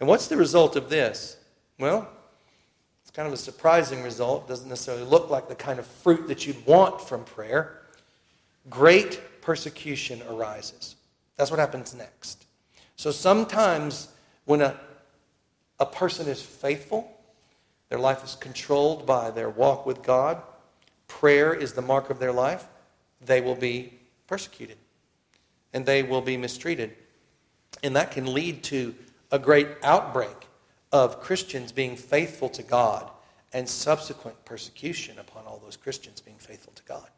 [0.00, 1.36] And what's the result of this?
[1.78, 2.08] Well,
[3.02, 4.44] it's kind of a surprising result.
[4.44, 7.82] It doesn't necessarily look like the kind of fruit that you'd want from prayer.
[8.70, 10.96] Great persecution arises.
[11.36, 12.46] That's what happens next.
[12.96, 14.08] So sometimes
[14.44, 14.78] when a,
[15.80, 17.10] a person is faithful,
[17.88, 20.40] their life is controlled by their walk with God,
[21.08, 22.66] prayer is the mark of their life,
[23.20, 24.78] they will be persecuted
[25.72, 26.92] and they will be mistreated.
[27.82, 28.94] And that can lead to
[29.30, 30.48] a great outbreak
[30.92, 33.10] of Christians being faithful to God
[33.52, 37.08] and subsequent persecution upon all those Christians being faithful to God.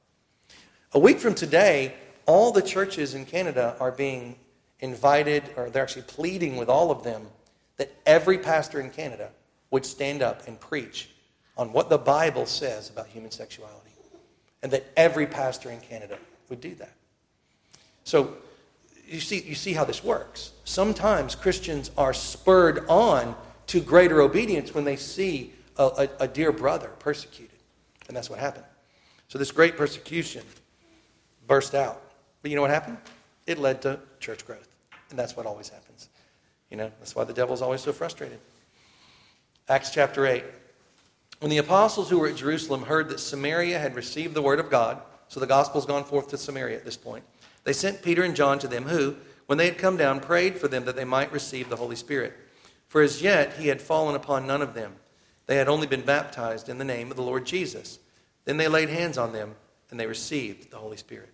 [0.92, 1.94] A week from today,
[2.26, 4.36] all the churches in Canada are being
[4.80, 7.26] invited, or they're actually pleading with all of them,
[7.76, 9.30] that every pastor in Canada
[9.70, 11.10] would stand up and preach
[11.56, 13.90] on what the Bible says about human sexuality.
[14.62, 16.18] And that every pastor in Canada
[16.48, 16.94] would do that.
[18.04, 18.34] So
[19.06, 20.52] you see, you see how this works.
[20.64, 23.34] Sometimes Christians are spurred on
[23.66, 27.58] to greater obedience when they see a, a, a dear brother persecuted.
[28.08, 28.64] And that's what happened.
[29.28, 30.42] So this great persecution
[31.46, 32.00] burst out.
[32.44, 32.98] But you know what happened?
[33.46, 34.68] It led to church growth.
[35.08, 36.10] And that's what always happens.
[36.70, 38.38] You know, that's why the devil's always so frustrated.
[39.66, 40.44] Acts chapter 8.
[41.40, 44.68] When the apostles who were at Jerusalem heard that Samaria had received the word of
[44.68, 47.24] God, so the gospel's gone forth to Samaria at this point,
[47.64, 49.16] they sent Peter and John to them, who,
[49.46, 52.34] when they had come down, prayed for them that they might receive the Holy Spirit.
[52.88, 54.96] For as yet he had fallen upon none of them.
[55.46, 58.00] They had only been baptized in the name of the Lord Jesus.
[58.44, 59.54] Then they laid hands on them,
[59.90, 61.30] and they received the Holy Spirit.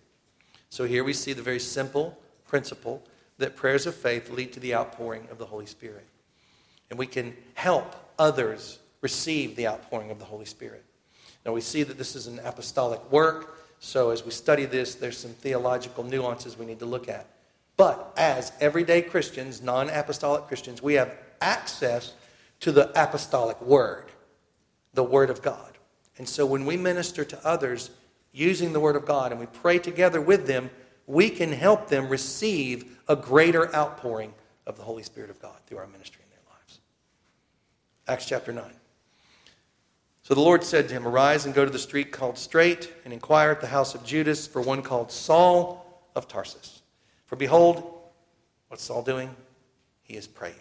[0.71, 2.17] So here we see the very simple
[2.47, 3.03] principle
[3.39, 6.07] that prayers of faith lead to the outpouring of the Holy Spirit.
[6.89, 10.85] And we can help others receive the outpouring of the Holy Spirit.
[11.45, 15.17] Now we see that this is an apostolic work, so as we study this, there's
[15.17, 17.27] some theological nuances we need to look at.
[17.75, 22.13] But as everyday Christians, non apostolic Christians, we have access
[22.61, 24.05] to the apostolic word,
[24.93, 25.77] the word of God.
[26.17, 27.89] And so when we minister to others
[28.31, 30.69] using the word of God and we pray together with them,
[31.07, 34.33] we can help them receive a greater outpouring
[34.65, 36.79] of the Holy Spirit of God through our ministry in their lives.
[38.07, 38.63] Acts chapter 9.
[40.23, 43.13] So the Lord said to him, Arise and go to the street called Straight, and
[43.13, 46.81] inquire at the house of Judas for one called Saul of Tarsus.
[47.25, 47.99] For behold,
[48.67, 49.35] what's Saul doing?
[50.03, 50.55] He is praying.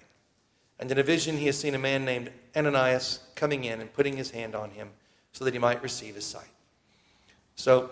[0.78, 4.16] And in a vision, he has seen a man named Ananias coming in and putting
[4.16, 4.88] his hand on him
[5.32, 6.48] so that he might receive his sight.
[7.60, 7.90] So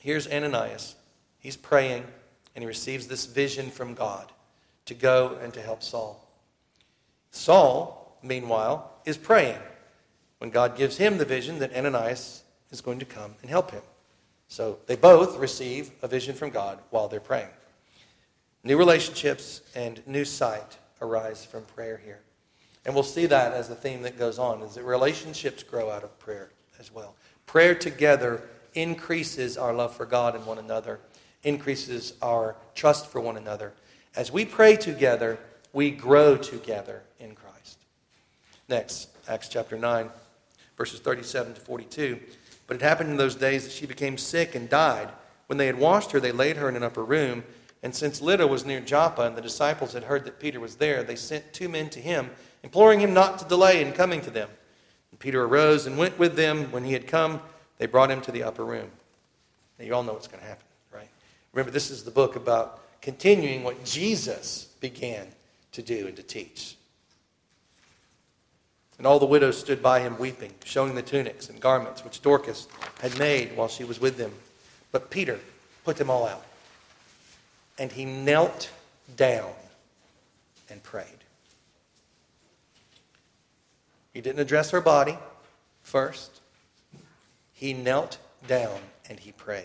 [0.00, 0.96] here's Ananias.
[1.38, 2.04] He's praying,
[2.56, 4.32] and he receives this vision from God
[4.86, 6.28] to go and to help Saul.
[7.30, 9.60] Saul, meanwhile, is praying
[10.38, 12.42] when God gives him the vision that Ananias
[12.72, 13.82] is going to come and help him.
[14.48, 17.50] So they both receive a vision from God while they're praying.
[18.64, 22.20] New relationships and new sight arise from prayer here.
[22.84, 26.02] And we'll see that as the theme that goes on, is that relationships grow out
[26.02, 26.50] of prayer
[26.80, 27.14] as well.
[27.46, 28.42] Prayer together
[28.76, 31.00] increases our love for God and one another,
[31.42, 33.72] increases our trust for one another.
[34.14, 35.38] As we pray together,
[35.72, 37.78] we grow together in Christ.
[38.68, 40.10] Next, Acts chapter 9
[40.76, 42.20] verses 37 to 42.
[42.66, 45.08] But it happened in those days that she became sick and died.
[45.46, 47.44] When they had washed her, they laid her in an upper room.
[47.82, 51.02] And since Lydda was near Joppa, and the disciples had heard that Peter was there,
[51.02, 52.30] they sent two men to him,
[52.62, 54.48] imploring him not to delay in coming to them.
[55.10, 56.72] And Peter arose and went with them.
[56.72, 57.40] When he had come,
[57.78, 58.90] they brought him to the upper room.
[59.78, 61.08] Now, you all know what's going to happen, right?
[61.52, 65.26] Remember, this is the book about continuing what Jesus began
[65.72, 66.76] to do and to teach.
[68.98, 72.66] And all the widows stood by him weeping, showing the tunics and garments which Dorcas
[73.00, 74.32] had made while she was with them.
[74.90, 75.38] But Peter
[75.84, 76.44] put them all out.
[77.78, 78.70] And he knelt
[79.16, 79.52] down
[80.70, 81.04] and prayed.
[84.14, 85.18] He didn't address her body
[85.82, 86.40] first.
[87.56, 88.78] He knelt down
[89.08, 89.64] and he prayed.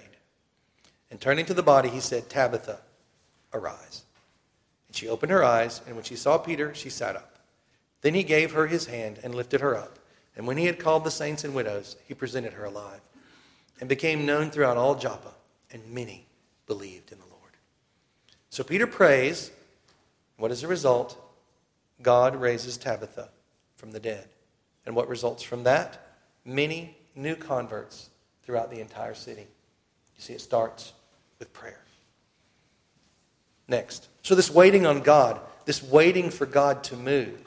[1.10, 2.80] And turning to the body, he said, Tabitha,
[3.54, 4.04] arise.
[4.88, 7.38] And she opened her eyes, and when she saw Peter, she sat up.
[8.00, 10.00] Then he gave her his hand and lifted her up.
[10.38, 13.02] And when he had called the saints and widows, he presented her alive
[13.82, 15.34] and became known throughout all Joppa,
[15.72, 16.26] and many
[16.68, 17.52] believed in the Lord.
[18.50, 19.52] So Peter prays.
[20.38, 21.18] What is the result?
[22.02, 23.28] God raises Tabitha
[23.76, 24.30] from the dead.
[24.86, 26.00] And what results from that?
[26.46, 28.10] Many new converts
[28.44, 29.48] throughout the entire city.
[30.16, 30.94] You see, it starts
[31.40, 31.82] with prayer.
[33.68, 34.08] Next.
[34.24, 37.40] So, this waiting on God, this waiting for God to move,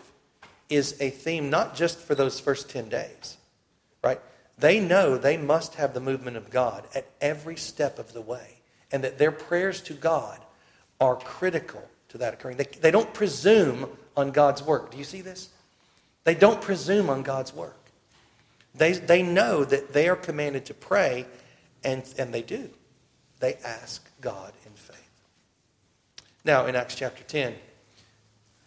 [0.68, 3.36] is a theme not just for those first 10 days,
[4.02, 4.20] right?
[4.58, 8.58] They know they must have the movement of God at every step of the way,
[8.92, 10.40] and that their prayers to God
[11.00, 12.56] are critical to that occurring.
[12.56, 14.90] They, they don't presume on God's work.
[14.90, 15.48] Do you see this?
[16.24, 17.83] They don't presume on God's work.
[18.74, 21.26] They, they know that they are commanded to pray,
[21.84, 22.68] and, and they do.
[23.40, 24.98] They ask God in faith.
[26.44, 27.54] Now, in Acts chapter 10,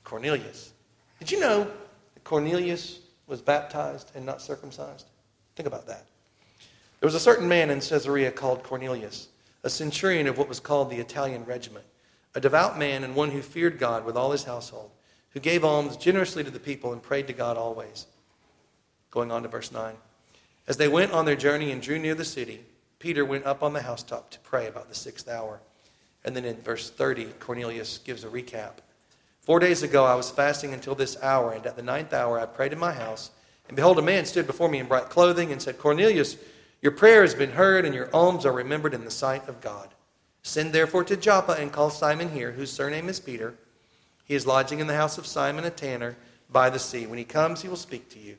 [0.04, 0.72] Cornelius.
[1.20, 1.66] Did you know
[2.14, 5.06] that Cornelius was baptized and not circumcised?
[5.56, 6.06] Think about that.
[7.00, 9.28] There was a certain man in Caesarea called Cornelius,
[9.64, 11.86] a centurion of what was called the Italian regiment,
[12.34, 14.92] a devout man and one who feared God with all his household,
[15.32, 18.08] who gave alms generously to the people and prayed to God always.
[19.12, 19.96] Going on to verse 9.
[20.68, 22.62] As they went on their journey and drew near the city,
[23.00, 25.60] Peter went up on the housetop to pray about the sixth hour.
[26.26, 28.74] And then in verse 30, Cornelius gives a recap.
[29.42, 32.46] Four days ago, I was fasting until this hour, and at the ninth hour, I
[32.46, 33.32] prayed in my house.
[33.68, 36.36] And behold, a man stood before me in bright clothing and said, Cornelius,
[36.82, 39.90] your prayer has been heard, and your alms are remembered in the sight of God.
[40.44, 43.54] Send therefore to Joppa and call Simon here, whose surname is Peter.
[44.26, 46.18] He is lodging in the house of Simon, a tanner,
[46.50, 47.08] by the sea.
[47.08, 48.38] When he comes, he will speak to you.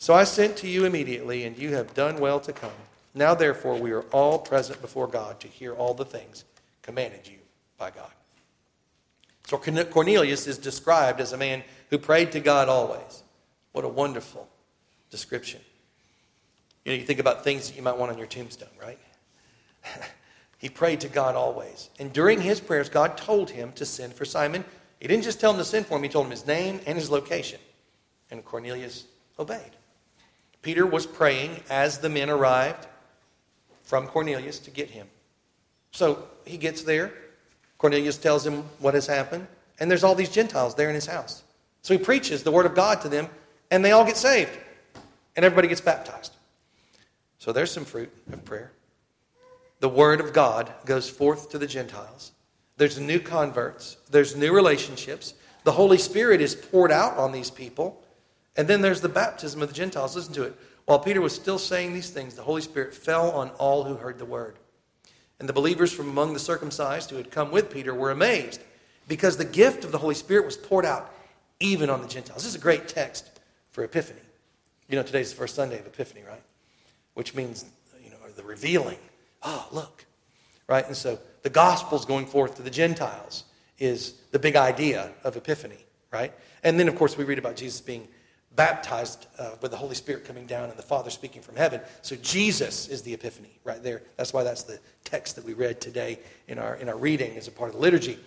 [0.00, 2.72] So I sent to you immediately, and you have done well to come.
[3.14, 6.44] Now, therefore, we are all present before God to hear all the things
[6.80, 7.36] commanded you
[7.76, 8.10] by God.
[9.46, 13.22] So Cornelius is described as a man who prayed to God always.
[13.72, 14.48] What a wonderful
[15.10, 15.60] description.
[16.86, 18.98] You know, you think about things that you might want on your tombstone, right?
[20.58, 21.90] he prayed to God always.
[21.98, 24.64] And during his prayers, God told him to send for Simon.
[24.98, 26.96] He didn't just tell him to send for him, he told him his name and
[26.96, 27.60] his location.
[28.30, 29.04] And Cornelius
[29.38, 29.76] obeyed.
[30.62, 32.86] Peter was praying as the men arrived
[33.82, 35.06] from Cornelius to get him.
[35.92, 37.12] So he gets there.
[37.78, 39.46] Cornelius tells him what has happened.
[39.78, 41.42] And there's all these Gentiles there in his house.
[41.82, 43.28] So he preaches the word of God to them,
[43.70, 44.56] and they all get saved.
[45.34, 46.32] And everybody gets baptized.
[47.38, 48.72] So there's some fruit of prayer.
[49.80, 52.32] The word of God goes forth to the Gentiles.
[52.76, 55.34] There's new converts, there's new relationships.
[55.64, 58.02] The Holy Spirit is poured out on these people.
[58.56, 60.16] And then there's the baptism of the Gentiles.
[60.16, 60.56] Listen to it.
[60.86, 64.18] While Peter was still saying these things, the Holy Spirit fell on all who heard
[64.18, 64.56] the word.
[65.38, 68.60] And the believers from among the circumcised who had come with Peter were amazed
[69.08, 71.14] because the gift of the Holy Spirit was poured out
[71.60, 72.42] even on the Gentiles.
[72.42, 73.40] This is a great text
[73.70, 74.20] for Epiphany.
[74.88, 76.42] You know, today's the first Sunday of Epiphany, right?
[77.14, 77.64] Which means,
[78.02, 78.98] you know, the revealing.
[79.42, 80.04] Oh, look.
[80.66, 80.86] Right?
[80.86, 83.44] And so the gospel's going forth to the Gentiles
[83.78, 86.32] is the big idea of Epiphany, right?
[86.62, 88.06] And then, of course, we read about Jesus being
[88.60, 91.80] baptized uh, with the Holy Spirit coming down and the Father speaking from heaven.
[92.02, 94.02] So Jesus is the epiphany right there.
[94.18, 97.48] That's why that's the text that we read today in our, in our reading as
[97.48, 98.18] a part of the liturgy.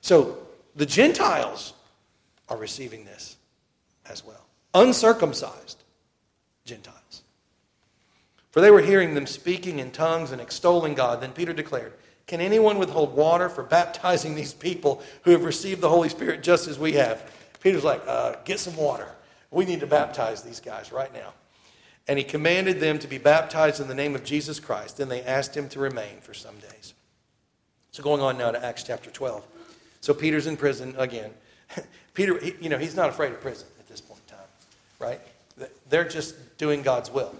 [0.00, 0.38] So
[0.76, 1.72] the Gentiles
[2.48, 3.38] are receiving this
[4.08, 4.46] as well.
[4.72, 5.82] Uncircumcised
[6.64, 7.22] Gentiles.
[8.52, 11.20] For they were hearing them speaking in tongues and extolling God.
[11.20, 11.94] Then Peter declared,
[12.28, 16.68] Can anyone withhold water for baptizing these people who have received the Holy Spirit just
[16.68, 17.32] as we have?
[17.60, 19.08] Peter's like, uh, Get some water.
[19.52, 21.32] We need to baptize these guys right now.
[22.08, 24.96] And he commanded them to be baptized in the name of Jesus Christ.
[24.96, 26.94] Then they asked him to remain for some days.
[27.92, 29.46] So going on now to Acts chapter 12.
[30.00, 31.30] So Peter's in prison again.
[32.14, 34.46] Peter, you know, he's not afraid of prison at this point in time,
[34.98, 35.20] right?
[35.88, 37.34] They're just doing God's will,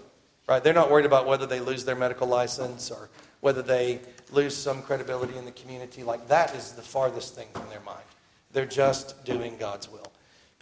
[0.47, 0.63] right?
[0.63, 3.09] They're not worried about whether they lose their medical license or
[3.41, 3.99] whether they
[4.31, 6.03] lose some credibility in the community.
[6.03, 8.05] Like that is the farthest thing from their mind.
[8.53, 10.12] They're just doing God's will.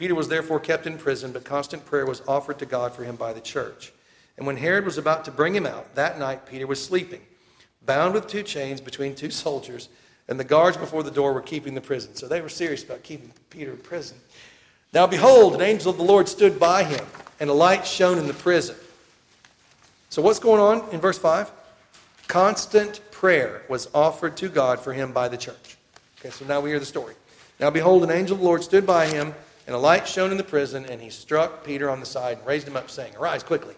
[0.01, 3.15] Peter was therefore kept in prison, but constant prayer was offered to God for him
[3.15, 3.93] by the church.
[4.35, 7.21] And when Herod was about to bring him out, that night Peter was sleeping,
[7.85, 9.89] bound with two chains between two soldiers,
[10.27, 12.15] and the guards before the door were keeping the prison.
[12.15, 14.17] So they were serious about keeping Peter in prison.
[14.91, 17.05] Now behold, an angel of the Lord stood by him,
[17.39, 18.77] and a light shone in the prison.
[20.09, 21.51] So what's going on in verse 5?
[22.27, 25.77] Constant prayer was offered to God for him by the church.
[26.19, 27.13] Okay, so now we hear the story.
[27.59, 29.35] Now behold, an angel of the Lord stood by him
[29.71, 32.45] and a light shone in the prison, and he struck Peter on the side and
[32.45, 33.73] raised him up, saying, Arise quickly.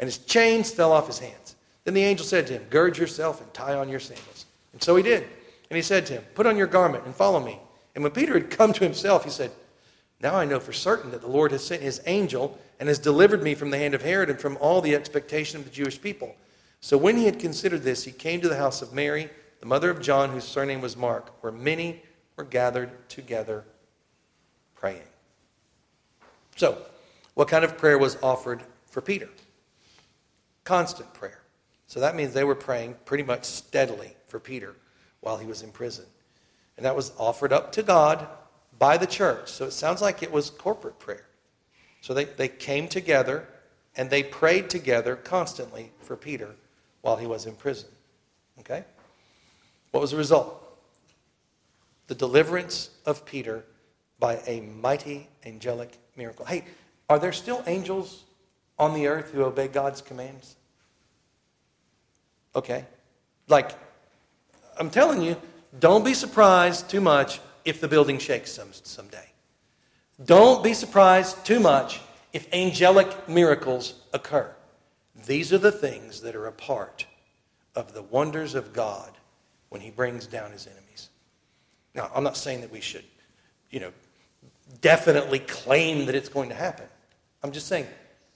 [0.00, 1.54] And his chains fell off his hands.
[1.84, 4.46] Then the angel said to him, Gird yourself and tie on your sandals.
[4.72, 5.22] And so he did.
[5.70, 7.60] And he said to him, Put on your garment and follow me.
[7.94, 9.52] And when Peter had come to himself, he said,
[10.20, 13.44] Now I know for certain that the Lord has sent his angel and has delivered
[13.44, 16.34] me from the hand of Herod and from all the expectation of the Jewish people.
[16.80, 19.30] So when he had considered this, he came to the house of Mary,
[19.60, 22.02] the mother of John, whose surname was Mark, where many
[22.34, 23.62] were gathered together
[24.74, 25.02] praying.
[26.56, 26.78] So,
[27.34, 29.28] what kind of prayer was offered for Peter?
[30.64, 31.42] Constant prayer.
[31.86, 34.74] So that means they were praying pretty much steadily for Peter
[35.20, 36.06] while he was in prison.
[36.76, 38.26] And that was offered up to God
[38.78, 39.50] by the church.
[39.50, 41.26] So it sounds like it was corporate prayer.
[42.00, 43.46] So they, they came together
[43.96, 46.54] and they prayed together constantly for Peter
[47.02, 47.88] while he was in prison.
[48.60, 48.84] Okay?
[49.90, 50.62] What was the result?
[52.08, 53.64] The deliverance of Peter
[54.18, 56.44] by a mighty angelic miracle.
[56.44, 56.64] Hey,
[57.08, 58.24] are there still angels
[58.78, 60.56] on the earth who obey God's commands?
[62.54, 62.84] Okay.
[63.48, 63.72] Like,
[64.78, 65.36] I'm telling you,
[65.78, 69.28] don't be surprised too much if the building shakes some, someday.
[70.24, 72.00] Don't be surprised too much
[72.32, 74.50] if angelic miracles occur.
[75.26, 77.06] These are the things that are a part
[77.74, 79.10] of the wonders of God
[79.68, 81.10] when He brings down His enemies.
[81.94, 83.04] Now, I'm not saying that we should,
[83.70, 83.92] you know,
[84.80, 86.86] definitely claim that it's going to happen.
[87.42, 87.86] I'm just saying,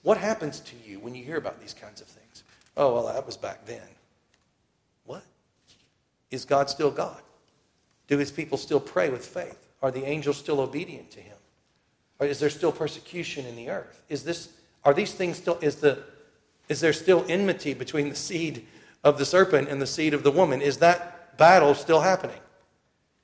[0.02, 2.44] what happens to you when you hear about these kinds of things?
[2.76, 3.82] Oh, well, that was back then.
[5.04, 5.22] What?
[6.30, 7.20] Is God still God?
[8.06, 9.68] Do his people still pray with faith?
[9.82, 11.36] Are the angels still obedient to him?
[12.18, 14.02] Or is there still persecution in the earth?
[14.08, 14.50] Is this,
[14.84, 16.02] are these things still, is, the,
[16.68, 18.66] is there still enmity between the seed
[19.04, 20.60] of the serpent and the seed of the woman?
[20.60, 22.40] Is that battle still happening?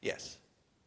[0.01, 0.36] Yes.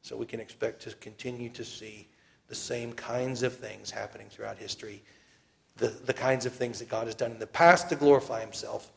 [0.09, 2.07] So we can expect to continue to see
[2.47, 5.03] the same kinds of things happening throughout history,
[5.77, 8.91] the, the kinds of things that God has done in the past to glorify himself.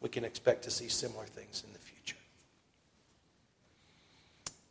[0.00, 2.16] We can expect to see similar things in the future.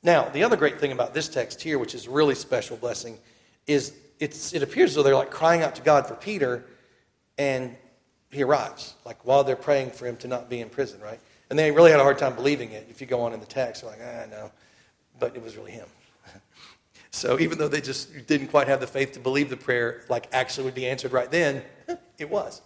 [0.02, 3.20] Now, the other great thing about this text here, which is really special blessing,
[3.68, 6.66] is it's, it appears as though they're like crying out to God for Peter,
[7.38, 7.76] and
[8.32, 11.20] he arrives, like while they're praying for him to not be in prison, right?
[11.52, 12.88] And they really had a hard time believing it.
[12.90, 14.52] If you go on in the text, they're like, ah, no.
[15.20, 15.88] But it was really him.
[17.12, 20.28] so even though they just didn't quite have the faith to believe the prayer, like
[20.32, 21.64] actually would be answered right then,
[22.18, 22.62] it was.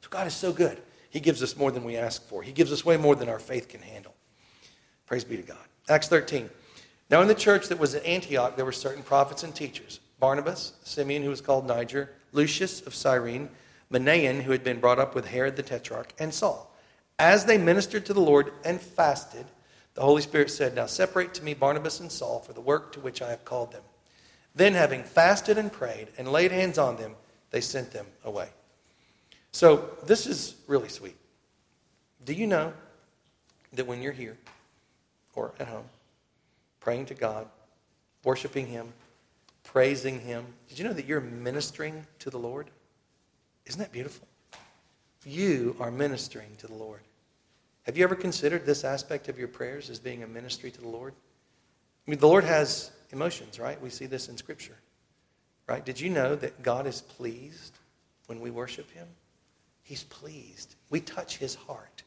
[0.00, 0.82] So God is so good.
[1.10, 3.38] He gives us more than we ask for, He gives us way more than our
[3.38, 4.14] faith can handle.
[5.06, 5.58] Praise be to God.
[5.88, 6.48] Acts 13.
[7.10, 10.72] Now, in the church that was at Antioch, there were certain prophets and teachers Barnabas,
[10.84, 13.50] Simeon, who was called Niger, Lucius of Cyrene,
[13.92, 16.74] Manaen, who had been brought up with Herod the Tetrarch, and Saul.
[17.18, 19.44] As they ministered to the Lord and fasted,
[19.94, 23.00] the Holy Spirit said, Now separate to me Barnabas and Saul for the work to
[23.00, 23.82] which I have called them.
[24.54, 27.14] Then, having fasted and prayed and laid hands on them,
[27.50, 28.48] they sent them away.
[29.50, 31.16] So, this is really sweet.
[32.24, 32.72] Do you know
[33.72, 34.36] that when you're here
[35.34, 35.84] or at home,
[36.80, 37.46] praying to God,
[38.24, 38.92] worshiping Him,
[39.64, 40.44] praising Him.
[40.68, 42.68] Did you know that you're ministering to the Lord?
[43.66, 44.26] Isn't that beautiful?
[45.24, 47.00] You are ministering to the Lord.
[47.84, 50.88] Have you ever considered this aspect of your prayers as being a ministry to the
[50.88, 51.14] Lord?
[52.06, 53.80] I mean, the Lord has emotions, right?
[53.80, 54.76] We see this in Scripture,
[55.68, 55.84] right?
[55.84, 57.78] Did you know that God is pleased
[58.26, 59.08] when we worship Him?
[59.82, 60.76] He's pleased.
[60.90, 62.02] We touch His heart.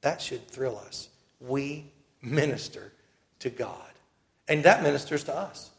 [0.00, 1.08] That should thrill us.
[1.40, 1.90] We
[2.22, 2.92] minister
[3.40, 3.92] to God.
[4.48, 5.70] And that ministers to us.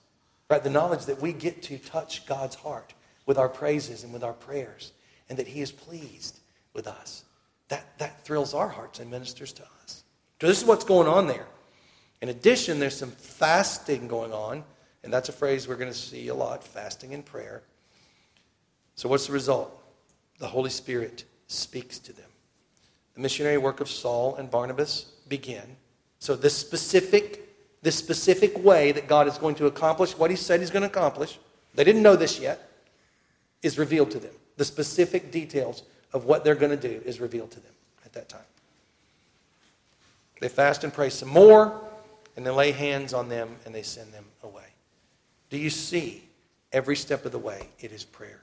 [0.49, 0.63] Right?
[0.63, 2.93] The knowledge that we get to touch God's heart
[3.25, 4.93] with our praises and with our prayers,
[5.29, 6.39] and that He is pleased
[6.73, 7.23] with us.
[7.69, 10.03] That, that thrills our hearts and ministers to us.
[10.41, 11.47] So, this is what's going on there.
[12.21, 14.63] In addition, there's some fasting going on,
[15.03, 17.63] and that's a phrase we're going to see a lot fasting and prayer.
[18.95, 19.83] So, what's the result?
[20.39, 22.29] The Holy Spirit speaks to them.
[23.15, 25.75] The missionary work of Saul and Barnabas begin.
[26.19, 27.43] So, this specific
[27.81, 30.89] this specific way that God is going to accomplish what He said He's going to
[30.89, 31.39] accomplish,
[31.75, 32.69] they didn't know this yet,
[33.61, 34.33] is revealed to them.
[34.57, 35.83] The specific details
[36.13, 37.73] of what they're going to do is revealed to them
[38.05, 38.41] at that time.
[40.39, 41.81] They fast and pray some more,
[42.35, 44.63] and they lay hands on them and they send them away.
[45.49, 46.23] Do you see
[46.71, 47.69] every step of the way?
[47.79, 48.41] It is prayer.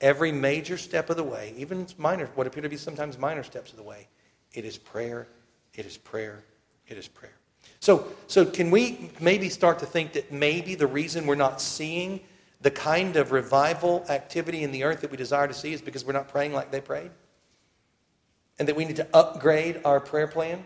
[0.00, 3.70] Every major step of the way, even minor, what appear to be sometimes minor steps
[3.70, 4.06] of the way,
[4.52, 5.28] it is prayer,
[5.74, 6.42] it is prayer,
[6.86, 7.32] it is prayer.
[7.80, 12.20] So, so can we maybe start to think that maybe the reason we're not seeing
[12.60, 16.04] the kind of revival activity in the earth that we desire to see is because
[16.04, 17.10] we're not praying like they prayed?
[18.58, 20.64] And that we need to upgrade our prayer plan,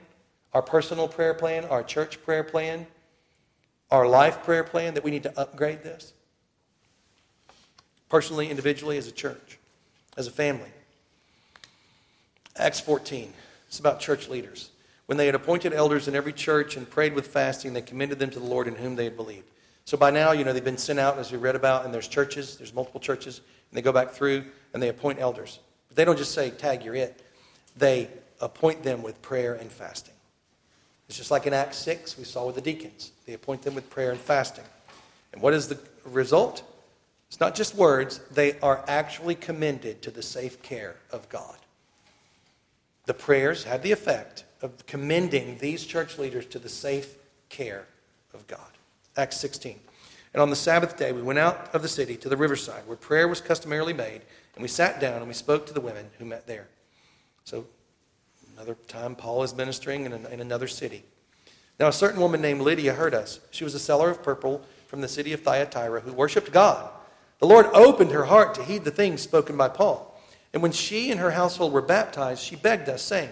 [0.55, 2.87] our personal prayer plan, our church prayer plan,
[3.91, 6.15] our life prayer plan, that we need to upgrade this?
[8.09, 9.59] Personally, individually, as a church,
[10.17, 10.71] as a family.
[12.57, 13.33] Acts 14.
[13.69, 14.71] It's about church leaders.
[15.07, 18.31] When they had appointed elders in every church and prayed with fasting, they commended them
[18.31, 19.51] to the Lord in whom they had believed.
[19.85, 22.09] So by now, you know, they've been sent out, as we read about, and there's
[22.09, 23.39] churches, there's multiple churches,
[23.71, 25.59] and they go back through and they appoint elders.
[25.89, 27.23] But they don't just say, tag, you're it.
[27.77, 28.09] They
[28.41, 30.15] appoint them with prayer and fasting.
[31.09, 33.13] It's just like in Acts 6, we saw with the deacons.
[33.27, 34.65] They appoint them with prayer and fasting.
[35.33, 36.63] And what is the result?
[37.29, 41.57] It's not just words, they are actually commended to the safe care of God.
[43.07, 47.17] The prayers had the effect of commending these church leaders to the safe
[47.49, 47.87] care
[48.33, 48.72] of God.
[49.17, 49.79] Acts 16.
[50.35, 52.97] And on the Sabbath day, we went out of the city to the riverside where
[52.97, 54.23] prayer was customarily made,
[54.55, 56.69] and we sat down and we spoke to the women who met there.
[57.45, 57.67] So,
[58.55, 61.05] another time, Paul is ministering in, in another city.
[61.79, 63.41] Now, a certain woman named Lydia heard us.
[63.51, 66.91] She was a seller of purple from the city of Thyatira who worshiped God.
[67.41, 70.09] The Lord opened her heart to heed the things spoken by Paul.
[70.53, 73.31] And when she and her household were baptized, she begged us, saying,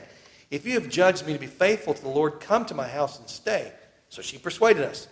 [0.51, 3.18] if you have judged me to be faithful to the Lord, come to my house
[3.20, 3.72] and stay.
[4.09, 5.07] So she persuaded us.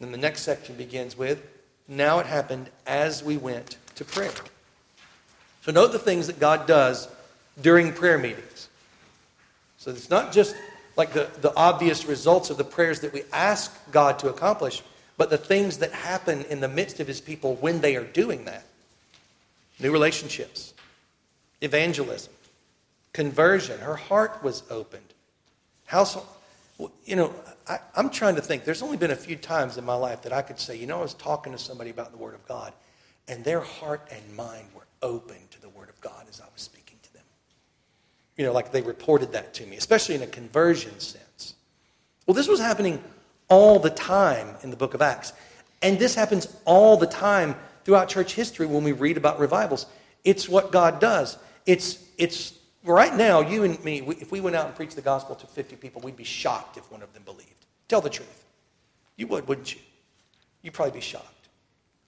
[0.00, 1.46] Then the next section begins with,
[1.86, 4.32] Now it happened as we went to prayer.
[5.62, 7.08] So note the things that God does
[7.60, 8.68] during prayer meetings.
[9.76, 10.56] So it's not just
[10.96, 14.82] like the, the obvious results of the prayers that we ask God to accomplish,
[15.16, 18.46] but the things that happen in the midst of his people when they are doing
[18.46, 18.64] that.
[19.78, 20.74] New relationships,
[21.60, 22.32] evangelism,
[23.12, 23.78] conversion.
[23.80, 25.02] Her heart was opened.
[25.86, 26.26] Household,
[27.04, 27.34] you know,
[27.70, 28.64] I, I'm trying to think.
[28.64, 30.98] There's only been a few times in my life that I could say, you know,
[30.98, 32.72] I was talking to somebody about the Word of God,
[33.28, 36.62] and their heart and mind were open to the Word of God as I was
[36.62, 37.22] speaking to them.
[38.36, 41.54] You know, like they reported that to me, especially in a conversion sense.
[42.26, 43.00] Well, this was happening
[43.48, 45.32] all the time in the book of Acts.
[45.80, 47.54] And this happens all the time
[47.84, 49.86] throughout church history when we read about revivals.
[50.24, 51.38] It's what God does.
[51.66, 55.36] It's, it's right now, you and me, if we went out and preached the gospel
[55.36, 57.59] to 50 people, we'd be shocked if one of them believed.
[57.90, 58.44] Tell the truth.
[59.16, 59.80] You would, wouldn't you?
[60.62, 61.48] You'd probably be shocked.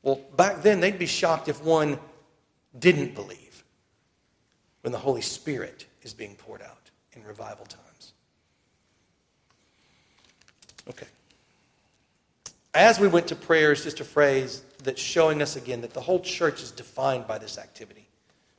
[0.05, 1.99] Well, back then, they'd be shocked if one
[2.79, 3.65] didn't believe
[4.83, 8.13] when the Holy Spirit is being poured out in revival times.
[10.89, 11.09] Okay.
[12.75, 16.01] As we went to prayer is just a phrase that's showing us again that the
[16.01, 18.07] whole church is defined by this activity.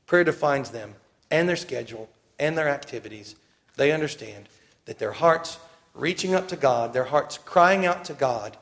[0.07, 0.93] Prayer defines them
[1.31, 3.37] and their schedule and their activities.
[3.77, 4.49] They understand
[4.83, 5.57] that their hearts
[5.93, 8.57] reaching up to God, their hearts crying out to God,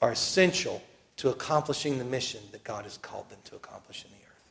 [0.00, 0.82] are essential
[1.16, 4.42] to accomplishing the mission that God has called them to accomplish in the earth.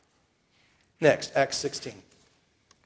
[1.00, 1.94] Next, Acts 16.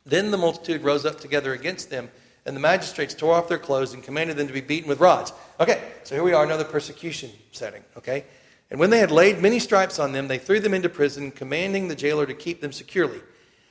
[0.05, 2.11] Then the multitude rose up together against them
[2.47, 5.35] and the magistrates tore off their clothes and commanded them to be beaten with rods.
[5.61, 8.25] Okay, so here we are, another persecution setting, okay?
[8.71, 11.89] And when they had laid many stripes on them, they threw them into prison, commanding
[11.89, 13.21] the jailer to keep them securely.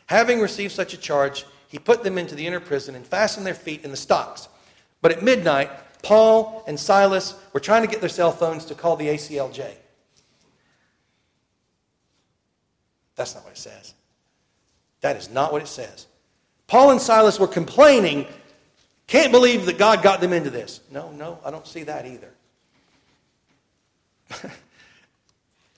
[0.05, 3.55] Having received such a charge, he put them into the inner prison and fastened their
[3.55, 4.47] feet in the stocks.
[5.01, 5.69] But at midnight,
[6.01, 9.73] Paul and Silas were trying to get their cell phones to call the ACLJ.
[13.15, 13.93] That's not what it says.
[15.01, 16.07] That is not what it says.
[16.67, 18.27] Paul and Silas were complaining
[19.07, 20.81] can't believe that God got them into this.
[20.91, 22.29] No, no, I don't see that either.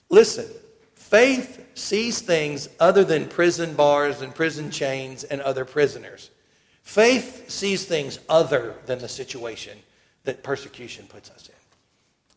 [0.10, 0.48] Listen,
[0.96, 6.32] faith sees things other than prison bars and prison chains and other prisoners.
[6.90, 9.78] Faith sees things other than the situation
[10.24, 11.56] that persecution puts us in.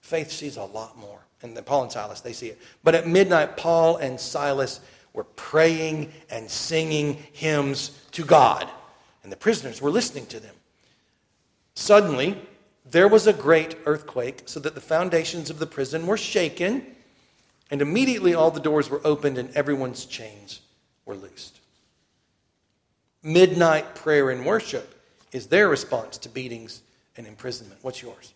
[0.02, 1.20] Faith sees a lot more.
[1.40, 2.60] And then Paul and Silas, they see it.
[2.84, 4.80] But at midnight, Paul and Silas
[5.14, 8.68] were praying and singing hymns to God.
[9.22, 10.54] And the prisoners were listening to them.
[11.74, 12.36] Suddenly,
[12.84, 16.84] there was a great earthquake, so that the foundations of the prison were shaken,
[17.70, 20.60] and immediately all the doors were opened and everyone's chains
[21.06, 21.61] were loosed.
[23.22, 24.98] Midnight prayer and worship
[25.32, 26.82] is their response to beatings
[27.16, 27.78] and imprisonment.
[27.82, 28.34] What's yours?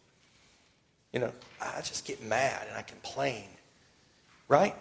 [1.13, 3.45] You know, I just get mad and I complain,
[4.49, 4.75] right?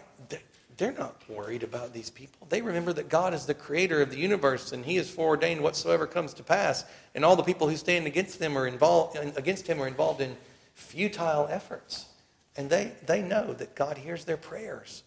[0.77, 2.47] they're not worried about these people.
[2.49, 6.05] They remember that God is the creator of the universe and he has foreordained whatsoever
[6.05, 6.85] comes to pass.
[7.13, 10.35] And all the people who stand against them are involved against him are involved in
[10.73, 12.07] futile efforts.
[12.57, 15.03] And they, they know that God hears their prayers.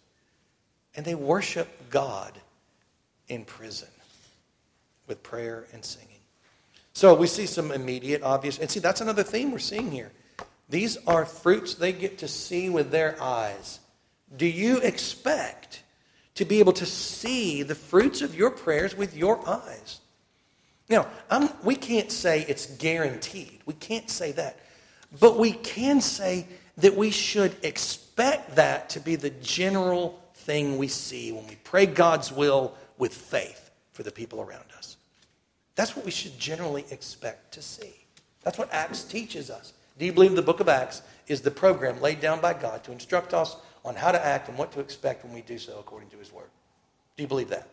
[0.94, 2.32] And they worship God
[3.28, 3.88] in prison
[5.09, 6.09] with prayer and singing.
[6.92, 10.12] So we see some immediate, obvious, and see, that's another theme we're seeing here.
[10.68, 13.80] These are fruits they get to see with their eyes
[14.36, 15.82] do you expect
[16.34, 20.00] to be able to see the fruits of your prayers with your eyes?
[20.88, 23.61] Now, I'm, we can't say it's guaranteed.
[23.66, 24.59] We can't say that.
[25.18, 26.46] But we can say
[26.78, 31.86] that we should expect that to be the general thing we see when we pray
[31.86, 34.68] God's will with faith for the people around us.
[35.79, 37.95] That's what we should generally expect to see.
[38.43, 39.74] That's what Acts teaches us.
[39.97, 42.91] Do you believe the book of Acts is the program laid down by God to
[42.91, 43.55] instruct us
[43.85, 46.33] on how to act and what to expect when we do so according to His
[46.33, 46.51] Word.
[47.16, 47.68] Do you believe that?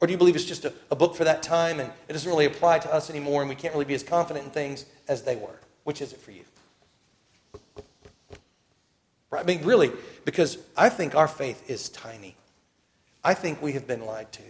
[0.00, 2.30] Or do you believe it's just a, a, book for that time and it doesn't
[2.30, 5.20] really apply to us anymore and we can't really be as confident in things as
[5.24, 5.60] they were?
[5.84, 6.44] Which is it for you?
[9.30, 9.42] Right?
[9.42, 9.92] I mean, really,
[10.24, 12.34] because I think our faith is tiny.
[13.22, 14.42] I think we have been lied to.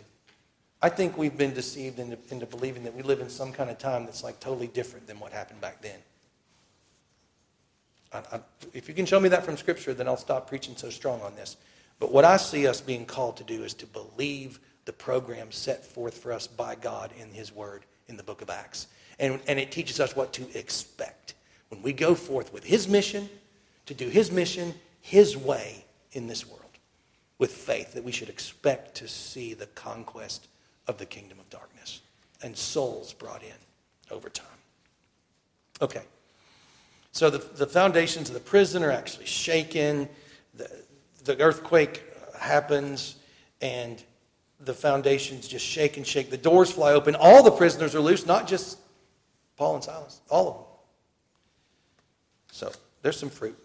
[0.81, 3.79] I think we've been deceived into, into believing that we live in some kind of
[3.79, 5.99] time that's like totally different than what happened back then.
[8.13, 8.41] I, I,
[8.73, 11.35] if you can show me that from Scripture, then I'll stop preaching so strong on
[11.35, 11.57] this.
[11.99, 15.85] But what I see us being called to do is to believe the program set
[15.85, 18.87] forth for us by God in His Word in the book of Acts.
[19.19, 21.35] And, and it teaches us what to expect.
[21.71, 23.29] When we go forth with His mission,
[23.87, 26.63] to do His mission His way in this world,
[27.39, 30.47] with faith that we should expect to see the conquest
[30.89, 32.01] of the kingdom of darkness
[32.43, 33.53] and souls brought in
[34.11, 34.47] over time.
[35.81, 36.03] Okay.
[37.13, 40.09] So the, the foundations of the prison are actually shaken.
[40.55, 40.71] The,
[41.25, 42.03] the earthquake
[42.39, 43.17] happens,
[43.61, 44.03] and
[44.61, 46.31] the foundations just shake and shake.
[46.31, 47.15] The doors fly open.
[47.17, 48.79] All the prisoners are loose, not just
[49.57, 50.65] Paul and Silas, all of them.
[52.53, 52.73] So
[53.03, 53.57] there's some fruit.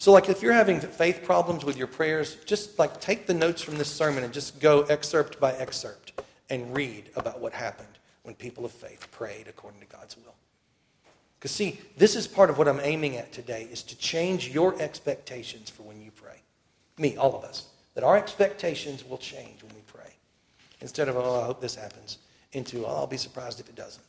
[0.00, 3.60] So, like, if you're having faith problems with your prayers, just like take the notes
[3.60, 8.34] from this sermon and just go excerpt by excerpt and read about what happened when
[8.34, 10.34] people of faith prayed according to God's will.
[11.38, 14.80] Because, see, this is part of what I'm aiming at today is to change your
[14.80, 16.40] expectations for when you pray.
[16.96, 17.66] Me, all of us.
[17.94, 20.14] That our expectations will change when we pray.
[20.80, 22.16] Instead of, oh, I hope this happens,
[22.54, 24.02] into, oh, I'll be surprised if it doesn't.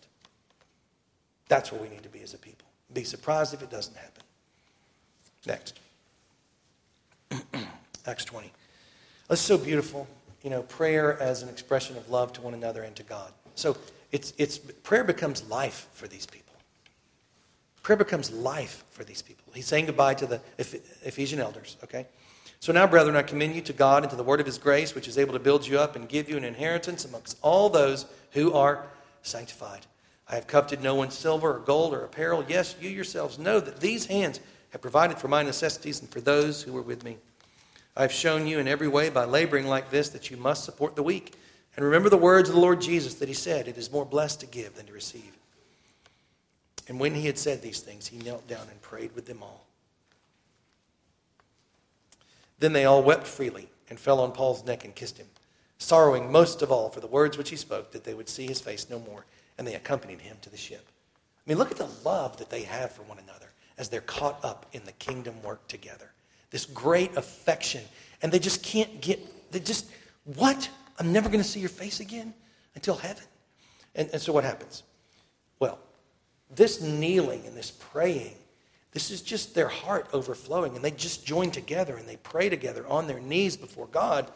[1.50, 2.68] That's where we need to be as a people.
[2.94, 4.24] Be surprised if it doesn't happen.
[5.46, 5.80] Next.
[8.06, 8.52] Acts 20.
[9.28, 10.08] That's so beautiful.
[10.44, 13.32] You know, prayer as an expression of love to one another and to God.
[13.56, 13.78] So
[14.12, 16.54] it's, it's, prayer becomes life for these people.
[17.84, 19.46] Prayer becomes life for these people.
[19.54, 22.06] He's saying goodbye to the Ephesian elders, okay?
[22.60, 24.94] So now, brethren, I commend you to God and to the word of his grace,
[24.94, 28.06] which is able to build you up and give you an inheritance amongst all those
[28.32, 28.86] who are
[29.24, 29.86] sanctified.
[30.30, 32.46] I have coveted no one's silver or gold or apparel.
[32.48, 34.39] Yes, you yourselves know that these hands
[34.72, 37.17] have provided for my necessities and for those who were with me.
[37.95, 40.95] I have shown you in every way by laboring like this that you must support
[40.95, 41.36] the weak.
[41.76, 44.39] And remember the words of the Lord Jesus that he said, It is more blessed
[44.41, 45.38] to give than to receive.
[46.88, 49.65] And when he had said these things, he knelt down and prayed with them all.
[52.59, 55.28] Then they all wept freely and fell on Paul's neck and kissed him,
[55.78, 58.61] sorrowing most of all for the words which he spoke, that they would see his
[58.61, 59.26] face no more.
[59.57, 60.86] And they accompanied him to the ship.
[61.45, 64.43] I mean, look at the love that they have for one another as they're caught
[64.43, 66.11] up in the kingdom work together.
[66.49, 67.82] This great affection.
[68.22, 69.19] And they just can't get,
[69.51, 69.89] they just,
[70.26, 70.69] what?
[70.99, 72.34] I'm never going to see your face again
[72.76, 73.24] until heaven.
[73.95, 74.84] And, and so what happens?
[75.59, 75.80] Well,
[76.53, 78.36] this kneeling and this praying,
[78.91, 80.76] this is just their heart overflowing.
[80.76, 84.30] And they just join together and they pray together on their knees before God.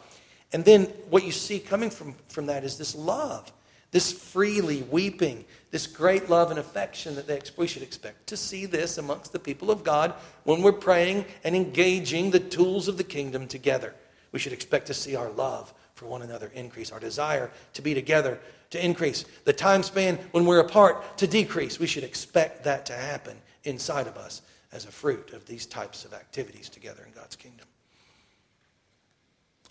[0.52, 3.52] And then what you see coming from, from that is this love
[3.96, 8.66] this freely weeping, this great love and affection that they, we should expect to see
[8.66, 10.12] this amongst the people of God
[10.44, 13.94] when we're praying and engaging the tools of the kingdom together.
[14.32, 17.94] We should expect to see our love for one another increase, our desire to be
[17.94, 18.38] together
[18.68, 21.78] to increase, the time span when we're apart to decrease.
[21.78, 24.42] We should expect that to happen inside of us
[24.72, 27.66] as a fruit of these types of activities together in God's kingdom.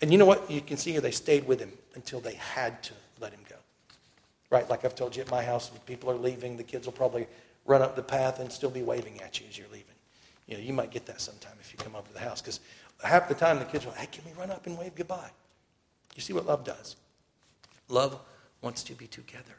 [0.02, 0.50] And you know what?
[0.50, 3.55] You can see here they stayed with him until they had to let him go.
[4.50, 6.92] Right, like I've told you at my house, when people are leaving, the kids will
[6.92, 7.26] probably
[7.64, 9.86] run up the path and still be waving at you as you're leaving.
[10.46, 12.60] You know, you might get that sometime if you come over to the house, because
[13.02, 15.30] half the time the kids will, hey, can we run up and wave goodbye?
[16.14, 16.96] You see what love does?
[17.88, 18.20] Love
[18.62, 19.56] wants to be together.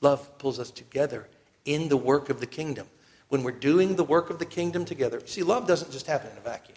[0.00, 1.28] Love pulls us together
[1.64, 2.88] in the work of the kingdom.
[3.28, 6.36] When we're doing the work of the kingdom together, see, love doesn't just happen in
[6.36, 6.76] a vacuum.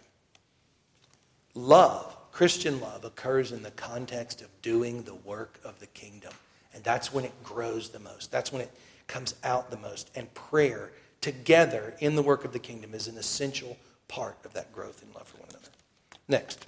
[1.55, 6.31] Love, Christian love, occurs in the context of doing the work of the kingdom.
[6.75, 8.31] And that's when it grows the most.
[8.31, 8.71] That's when it
[9.07, 10.11] comes out the most.
[10.13, 14.71] And prayer together in the work of the kingdom is an essential part of that
[14.71, 15.69] growth in love for one another.
[16.27, 16.63] Next,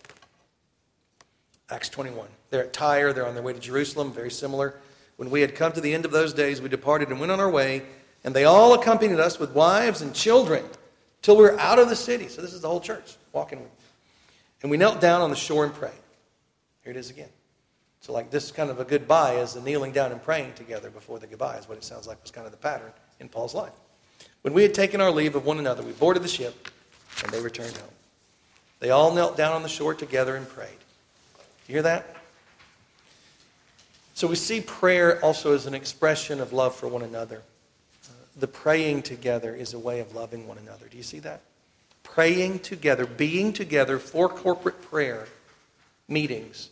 [1.70, 2.28] Acts 21.
[2.49, 4.80] They're at Tyre, they're on their way to Jerusalem, very similar.
[5.18, 7.39] When we had come to the end of those days, we departed and went on
[7.39, 7.84] our way,
[8.24, 10.64] and they all accompanied us with wives and children
[11.22, 12.30] till we were out of the city.
[12.30, 13.68] So this is the whole church walking.
[14.62, 15.91] And we knelt down on the shore and prayed.
[16.84, 17.30] Here it is again.
[18.08, 21.20] So, like this kind of a goodbye is the kneeling down and praying together before
[21.20, 23.74] the goodbye, is what it sounds like was kind of the pattern in Paul's life.
[24.43, 26.70] When we had taken our leave of one another, we boarded the ship
[27.22, 27.89] and they returned home.
[28.80, 30.70] They all knelt down on the shore together and prayed.
[31.68, 32.16] You hear that?
[34.14, 37.41] So we see prayer also as an expression of love for one another.
[38.38, 40.88] The praying together is a way of loving one another.
[40.88, 41.41] Do you see that?
[42.03, 45.28] Praying together, being together for corporate prayer
[46.08, 46.70] meetings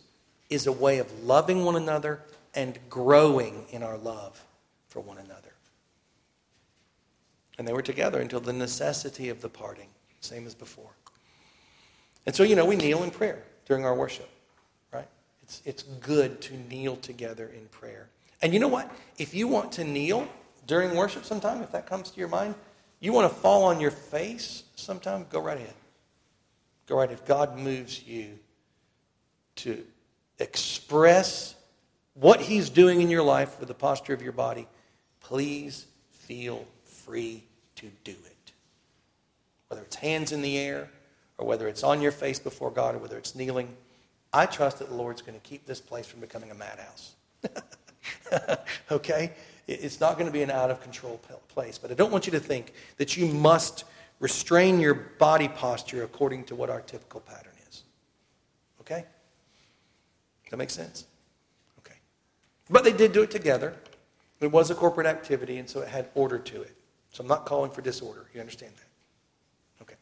[0.48, 2.20] is a way of loving one another
[2.54, 4.42] and growing in our love
[4.88, 5.52] for one another.
[7.58, 9.88] And they were together until the necessity of the parting,
[10.20, 10.90] same as before.
[12.26, 14.28] And so, you know, we kneel in prayer during our worship,
[14.92, 15.08] right?
[15.42, 18.08] It's, it's good to kneel together in prayer.
[18.42, 18.90] And you know what?
[19.18, 20.28] If you want to kneel
[20.66, 22.54] during worship sometime, if that comes to your mind,
[23.00, 25.74] you want to fall on your face sometime, go right ahead.
[26.86, 27.18] Go right ahead.
[27.18, 28.38] If God moves you
[29.56, 29.84] to
[30.38, 31.54] express
[32.14, 34.66] what He's doing in your life with the posture of your body,
[35.20, 37.44] please feel free
[37.76, 38.52] to do it.
[39.68, 40.88] Whether it's hands in the air,
[41.38, 43.74] or whether it's on your face before God, or whether it's kneeling,
[44.32, 47.14] I trust that the Lord's going to keep this place from becoming a madhouse.
[48.90, 49.32] okay?
[49.66, 51.78] It's not going to be an out of control place.
[51.78, 53.84] But I don't want you to think that you must
[54.20, 57.82] restrain your body posture according to what our typical pattern is.
[58.80, 59.04] Okay?
[60.56, 61.04] That makes sense?
[61.80, 61.96] Okay.
[62.70, 63.74] But they did do it together.
[64.40, 66.74] It was a corporate activity, and so it had order to it.
[67.12, 68.24] So I'm not calling for disorder.
[68.32, 69.82] You understand that?
[69.82, 69.96] Okay.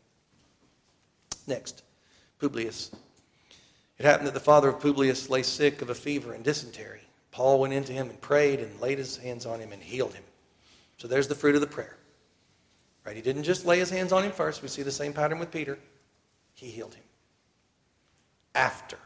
[1.49, 1.83] Next,
[2.41, 2.93] Publius.
[3.99, 7.01] It happened that the father of Publius lay sick of a fever and dysentery.
[7.33, 10.23] Paul went into him and prayed and laid his hands on him and healed him.
[10.99, 11.97] So there's the fruit of the prayer.
[13.05, 13.17] Right?
[13.17, 14.63] He didn't just lay his hands on him first.
[14.63, 15.81] We see the same pattern with Peter.
[16.53, 17.03] He healed him
[18.55, 18.99] after.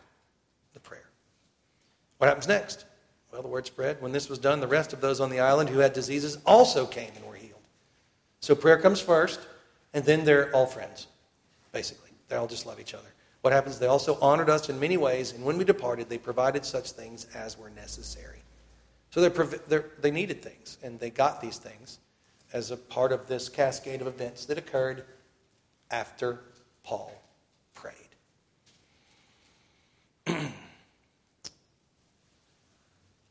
[2.19, 2.85] What happens next?
[3.33, 4.01] Well, the word spread.
[4.01, 6.87] When this was done, the rest of those on the island who had diseases also
[6.87, 7.61] came and were healed.
[8.41, 9.41] So prayer comes first,
[9.95, 11.07] and then they're all friends,
[11.73, 12.11] basically.
[12.29, 13.09] They all just love each other.
[13.43, 13.79] What happens?
[13.79, 17.27] They also honored us in many ways, and when we departed, they provided such things
[17.35, 18.43] as were necessary.
[19.11, 21.99] So they're, they're, they needed things, and they got these things
[22.53, 25.05] as a part of this cascade of events that occurred
[25.91, 26.41] after
[26.83, 27.13] Paul
[27.75, 27.95] prayed.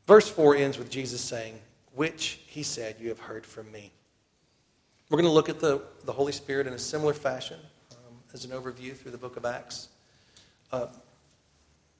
[0.08, 1.60] Verse 4 ends with Jesus saying,
[1.94, 3.92] Which, he said, you have heard from me.
[5.10, 7.58] We're going to look at the, the Holy Spirit in a similar fashion
[7.92, 9.88] um, as an overview through the book of Acts.
[10.72, 10.86] Uh,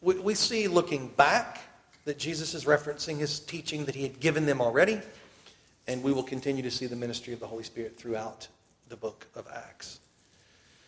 [0.00, 1.60] we, we see looking back
[2.06, 5.02] that Jesus is referencing his teaching that he had given them already,
[5.86, 8.48] and we will continue to see the ministry of the Holy Spirit throughout
[8.88, 10.00] the book of Acts.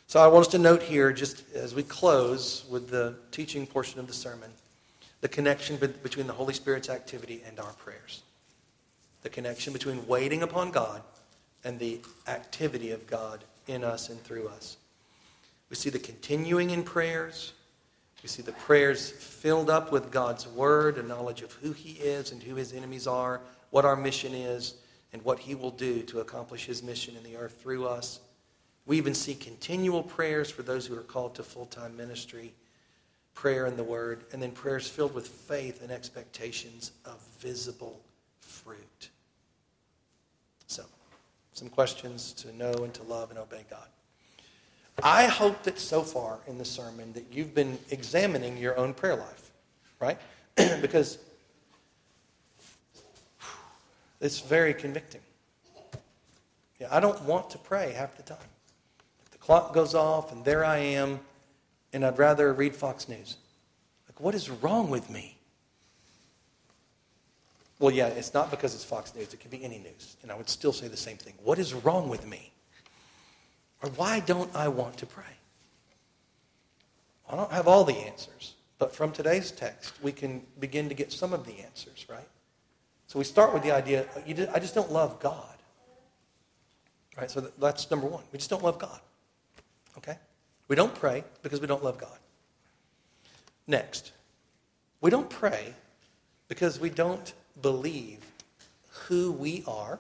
[0.06, 4.00] So I want us to note here, just as we close with the teaching portion
[4.00, 4.50] of the sermon,
[5.20, 8.22] the connection between the Holy Spirit's activity and our prayers.
[9.22, 11.02] The connection between waiting upon God
[11.64, 14.78] and the activity of God in us and through us.
[15.68, 17.52] We see the continuing in prayers.
[18.22, 22.32] We see the prayers filled up with God's word, a knowledge of who He is
[22.32, 23.40] and who His enemies are,
[23.70, 24.74] what our mission is,
[25.12, 28.20] and what He will do to accomplish His mission in the earth through us.
[28.86, 32.52] We even see continual prayers for those who are called to full time ministry,
[33.34, 38.00] prayer and the Word, and then prayers filled with faith and expectations of visible
[38.40, 39.08] fruit.
[40.66, 40.84] So,
[41.52, 43.86] some questions to know and to love and obey God.
[45.02, 49.16] I hope that so far in the sermon that you've been examining your own prayer
[49.16, 49.50] life,
[49.98, 50.18] right?
[50.80, 51.18] because
[54.20, 55.22] it's very convicting.
[56.78, 58.38] Yeah, I don't want to pray half the time.
[59.32, 61.20] The clock goes off and there I am,
[61.92, 63.36] and I'd rather read Fox News.
[64.08, 65.36] Like, what is wrong with me?
[67.78, 69.32] Well, yeah, it's not because it's Fox News.
[69.32, 70.16] It can be any news.
[70.22, 71.34] And I would still say the same thing.
[71.42, 72.52] What is wrong with me?
[73.82, 75.24] Or why don't I want to pray?
[77.30, 81.12] I don't have all the answers, but from today's text, we can begin to get
[81.12, 82.28] some of the answers, right?
[83.06, 84.06] So we start with the idea
[84.54, 85.56] I just don't love God.
[87.16, 87.30] Right?
[87.30, 88.24] So that's number one.
[88.32, 89.00] We just don't love God.
[89.98, 90.16] Okay?
[90.70, 92.16] We don't pray because we don't love God.
[93.66, 94.12] Next,
[95.00, 95.74] we don't pray
[96.46, 98.18] because we don't believe
[99.08, 99.98] who we are,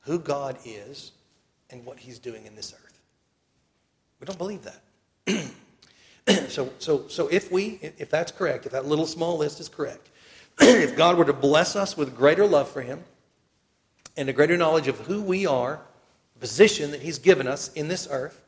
[0.00, 1.12] who God is,
[1.70, 3.00] and what he's doing in this earth.
[4.20, 6.50] We don't believe that.
[6.50, 10.10] so, so, so if we, if that's correct, if that little small list is correct,
[10.60, 13.02] if God were to bless us with greater love for him
[14.18, 15.80] and a greater knowledge of who we are,
[16.34, 18.38] the position that he's given us in this earth,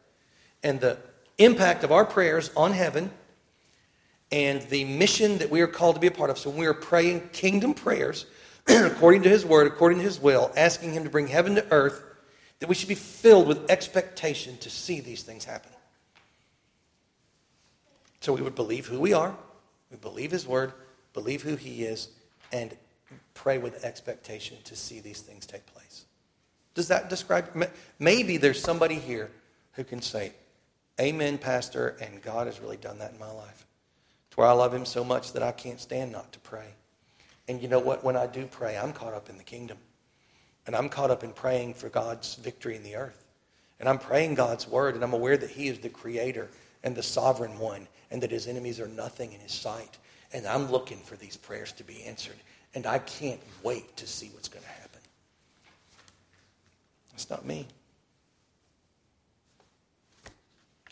[0.62, 0.98] and the
[1.38, 3.10] impact of our prayers on heaven,
[4.30, 6.38] and the mission that we are called to be a part of.
[6.38, 8.26] So when we are praying kingdom prayers,
[8.66, 12.02] according to his word, according to his will, asking him to bring heaven to earth,
[12.60, 15.70] that we should be filled with expectation to see these things happen.
[18.20, 19.36] So we would believe who we are,
[19.90, 20.72] we believe His Word,
[21.12, 22.08] believe who He is,
[22.52, 22.74] and
[23.34, 26.06] pray with expectation to see these things take place.
[26.74, 27.70] Does that describe?
[27.98, 29.30] Maybe there's somebody here
[29.72, 30.32] who can say,
[31.00, 33.66] Amen, Pastor, and God has really done that in my life.
[34.30, 36.68] To where I love Him so much that I can't stand not to pray.
[37.48, 38.04] And you know what?
[38.04, 39.78] When I do pray, I'm caught up in the kingdom.
[40.66, 43.24] And I'm caught up in praying for God's victory in the earth.
[43.80, 46.48] And I'm praying God's word, and I'm aware that He is the creator
[46.84, 49.98] and the sovereign one, and that His enemies are nothing in His sight.
[50.32, 52.36] And I'm looking for these prayers to be answered.
[52.74, 55.00] And I can't wait to see what's going to happen.
[57.10, 57.66] That's not me.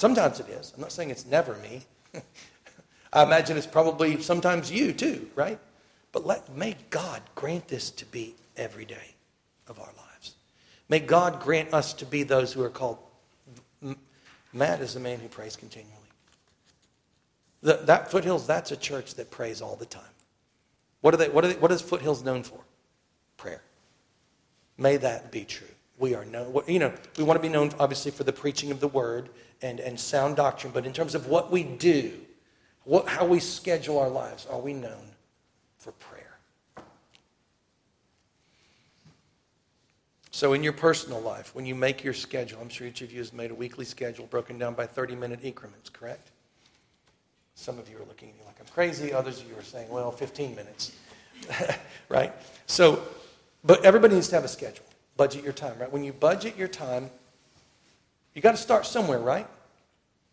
[0.03, 0.73] Sometimes it is.
[0.75, 1.83] I'm not saying it's never me.
[3.13, 5.61] I imagine it's probably sometimes you too, right?
[6.11, 9.15] But let, may God grant this to be every day
[9.69, 10.35] of our lives.
[10.89, 12.99] May God grant us to be those who are called.
[14.53, 15.93] Matt is a man who prays continually.
[17.63, 20.03] The, that Foothills, that's a church that prays all the time.
[21.03, 22.59] What, are they, what, are they, what is Foothills known for?
[23.37, 23.63] Prayer.
[24.77, 25.69] May that be true.
[25.97, 28.81] We are known, you know, we want to be known obviously for the preaching of
[28.81, 29.29] the word
[29.63, 32.13] and, and sound doctrine, but in terms of what we do,
[32.85, 35.11] what, how we schedule our lives, are we known
[35.79, 36.23] for prayer?
[40.33, 43.19] So, in your personal life, when you make your schedule, I'm sure each of you
[43.19, 46.31] has made a weekly schedule broken down by 30 minute increments, correct?
[47.55, 49.13] Some of you are looking at me like I'm crazy.
[49.13, 50.97] Others of you are saying, well, 15 minutes,
[52.09, 52.33] right?
[52.67, 53.03] So,
[53.63, 54.87] but everybody needs to have a schedule.
[55.17, 55.93] Budget your time, right?
[55.93, 57.11] When you budget your time,
[58.35, 59.47] You got to start somewhere, right?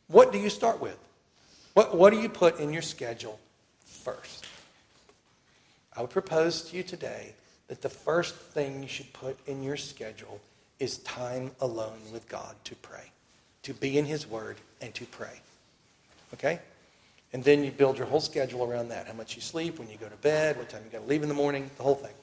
[0.08, 0.98] What do you start with?
[1.74, 3.40] What, what do you put in your schedule
[3.86, 4.48] first?
[5.96, 7.34] I would propose to you today
[7.68, 10.40] that the first thing you should put in your schedule
[10.80, 13.12] is time alone with God to pray,
[13.64, 15.42] to be in His Word and to pray.
[16.34, 16.60] Okay?
[17.34, 19.08] And then you build your whole schedule around that.
[19.08, 21.22] How much you sleep, when you go to bed, what time you got to leave
[21.22, 22.14] in the morning, the whole thing.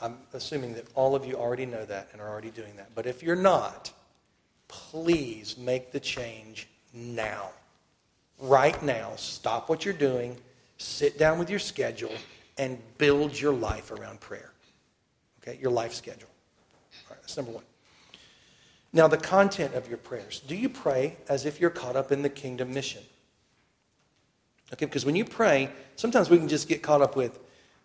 [0.00, 2.90] I'm assuming that all of you already know that and are already doing that.
[2.94, 3.92] But if you're not,
[4.68, 7.50] please make the change now.
[8.38, 9.12] Right now.
[9.16, 10.36] Stop what you're doing,
[10.78, 12.14] sit down with your schedule,
[12.56, 14.52] and build your life around prayer.
[15.42, 15.58] Okay?
[15.60, 16.28] Your life schedule.
[17.08, 17.64] All right, that's number one.
[18.92, 20.40] Now, the content of your prayers.
[20.46, 23.02] Do you pray as if you're caught up in the kingdom mission?
[24.72, 27.38] Okay, because when you pray, sometimes we can just get caught up with,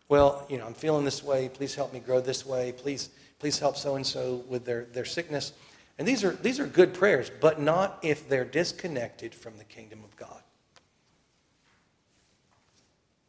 [0.08, 1.49] well, you know, I'm feeling this way.
[1.49, 2.72] Please help me grow this way.
[2.72, 5.53] Please, please help so and so with their, their sickness.
[5.97, 10.03] And these are, these are good prayers, but not if they're disconnected from the kingdom
[10.03, 10.41] of God.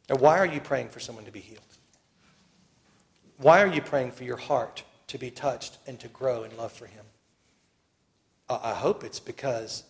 [0.09, 1.61] Now, why are you praying for someone to be healed?
[3.37, 6.71] Why are you praying for your heart to be touched and to grow in love
[6.71, 7.05] for Him?
[8.49, 9.83] I hope it's because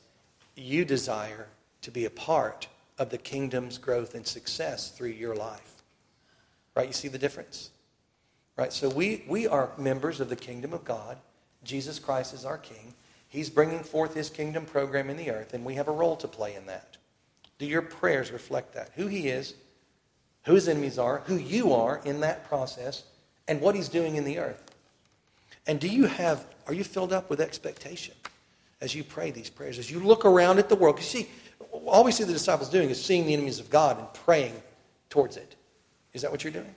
[0.55, 1.47] you desire
[1.81, 2.67] to be a part
[2.97, 5.76] of the kingdom's growth and success through your life.
[6.77, 6.85] Right?
[6.85, 7.71] You see the difference?
[8.55, 8.71] Right?
[8.71, 11.17] So we, we are members of the kingdom of God.
[11.63, 12.93] Jesus Christ is our king.
[13.29, 16.27] He's bringing forth his kingdom program in the earth, and we have a role to
[16.27, 16.97] play in that.
[17.57, 18.91] Do your prayers reflect that?
[18.95, 19.55] Who he is,
[20.45, 23.05] who his enemies are, who you are in that process,
[23.47, 24.63] and what he's doing in the earth.
[25.65, 28.13] And do you have, are you filled up with expectation
[28.81, 29.79] as you pray these prayers?
[29.79, 31.27] As you look around at the world, because see,
[31.87, 34.53] all we see the disciples doing is seeing the enemies of God and praying
[35.09, 35.56] towards it.
[36.13, 36.73] Is that what you're doing?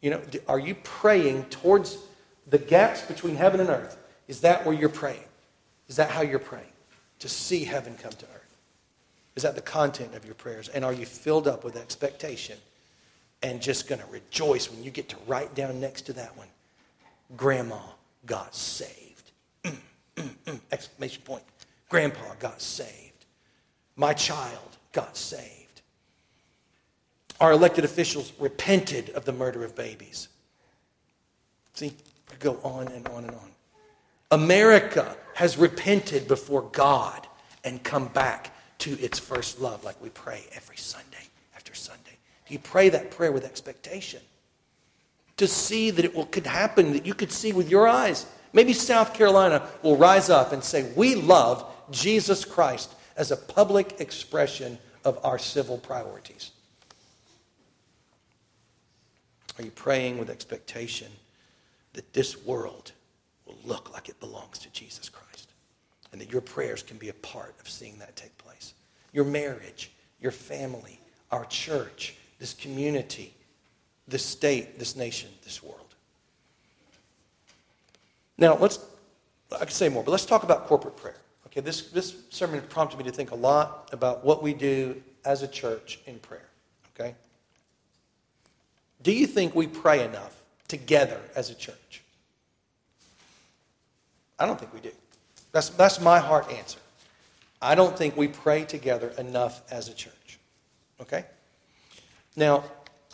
[0.00, 1.98] You know, are you praying towards
[2.48, 3.96] the gaps between heaven and earth?
[4.28, 5.24] Is that where you're praying?
[5.88, 6.66] Is that how you're praying?
[7.20, 8.56] To see heaven come to earth?
[9.36, 10.68] Is that the content of your prayers?
[10.68, 12.58] And are you filled up with expectation
[13.42, 16.48] and just going to rejoice when you get to write down next to that one,
[17.36, 17.80] Grandma
[18.26, 19.30] got saved?
[19.64, 19.76] Mm,
[20.16, 20.60] mm, mm.
[20.70, 21.42] Exclamation point.
[21.88, 23.26] Grandpa got saved.
[23.96, 25.61] My child got saved.
[27.42, 30.28] Our elected officials repented of the murder of babies.
[31.74, 31.92] See,
[32.38, 33.50] go on and on and on.
[34.30, 37.26] America has repented before God
[37.64, 41.26] and come back to its first love, like we pray every Sunday
[41.56, 42.16] after Sunday.
[42.46, 44.20] You pray that prayer with expectation?
[45.38, 48.24] To see that it will, could happen, that you could see with your eyes.
[48.52, 54.00] Maybe South Carolina will rise up and say, We love Jesus Christ as a public
[54.00, 56.51] expression of our civil priorities.
[59.62, 61.06] Are you praying with expectation
[61.92, 62.90] that this world
[63.46, 65.52] will look like it belongs to Jesus Christ?
[66.10, 68.74] And that your prayers can be a part of seeing that take place
[69.12, 70.98] your marriage, your family,
[71.30, 73.34] our church, this community,
[74.08, 75.94] this state, this nation, this world.
[78.38, 78.80] Now, let's,
[79.54, 81.18] I could say more, but let's talk about corporate prayer.
[81.46, 85.42] Okay, this, this sermon prompted me to think a lot about what we do as
[85.42, 86.48] a church in prayer.
[86.98, 87.14] Okay?
[89.02, 92.02] Do you think we pray enough together as a church?
[94.38, 94.92] I don't think we do.
[95.52, 96.78] That's, that's my heart answer.
[97.60, 100.38] I don't think we pray together enough as a church.
[101.00, 101.24] Okay?
[102.36, 102.64] Now,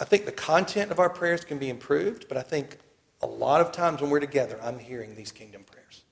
[0.01, 2.79] I think the content of our prayers can be improved, but I think
[3.23, 6.03] a lot of times when we're together, I'm hearing these kingdom prayers.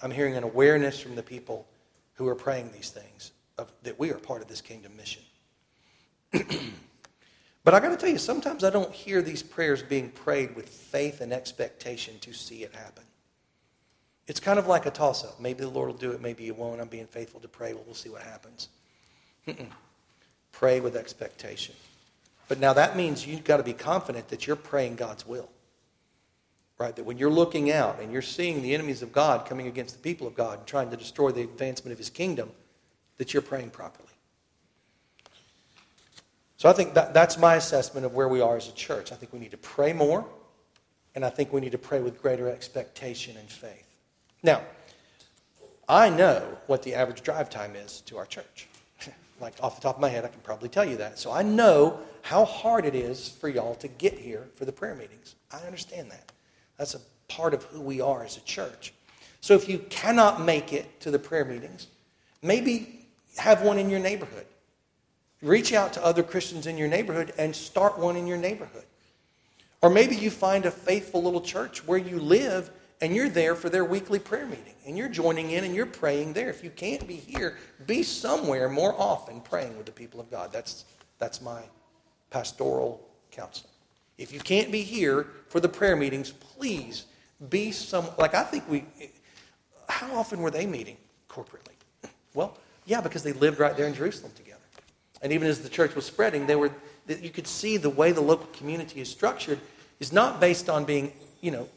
[0.00, 1.66] I'm hearing an awareness from the people
[2.14, 5.22] who are praying these things of, that we are part of this kingdom mission.
[7.66, 10.68] but I got to tell you, sometimes I don't hear these prayers being prayed with
[10.68, 13.02] faith and expectation to see it happen.
[14.28, 15.40] It's kind of like a toss up.
[15.40, 16.80] Maybe the Lord will do it, maybe He won't.
[16.80, 17.74] I'm being faithful to pray.
[17.74, 18.68] Well, we'll see what happens.
[20.52, 21.74] Pray with expectation.
[22.46, 25.48] But now that means you've got to be confident that you're praying God's will.
[26.78, 26.94] Right?
[26.94, 30.00] That when you're looking out and you're seeing the enemies of God coming against the
[30.00, 32.48] people of God and trying to destroy the advancement of His kingdom,
[33.18, 34.05] that you're praying properly.
[36.56, 39.12] So I think that, that's my assessment of where we are as a church.
[39.12, 40.26] I think we need to pray more,
[41.14, 43.86] and I think we need to pray with greater expectation and faith.
[44.42, 44.62] Now,
[45.88, 48.68] I know what the average drive time is to our church.
[49.40, 51.18] like off the top of my head, I can probably tell you that.
[51.18, 54.94] So I know how hard it is for y'all to get here for the prayer
[54.94, 55.36] meetings.
[55.52, 56.32] I understand that.
[56.78, 58.92] That's a part of who we are as a church.
[59.40, 61.86] So if you cannot make it to the prayer meetings,
[62.42, 63.06] maybe
[63.36, 64.46] have one in your neighborhood.
[65.42, 68.84] Reach out to other Christians in your neighborhood and start one in your neighborhood.
[69.82, 73.68] Or maybe you find a faithful little church where you live and you're there for
[73.68, 76.48] their weekly prayer meeting, and you're joining in and you're praying there.
[76.48, 80.50] If you can't be here, be somewhere more often praying with the people of God.
[80.50, 80.86] That's,
[81.18, 81.60] that's my
[82.30, 83.68] pastoral counsel.
[84.16, 87.04] If you can't be here for the prayer meetings, please
[87.50, 88.06] be some.
[88.18, 88.86] Like I think we.
[89.90, 90.96] How often were they meeting
[91.28, 91.74] corporately?
[92.32, 92.56] Well,
[92.86, 94.45] yeah, because they lived right there in Jerusalem together.
[95.22, 96.70] And even as the church was spreading, they were.
[97.08, 99.60] You could see the way the local community is structured
[100.00, 101.68] is not based on being, you know,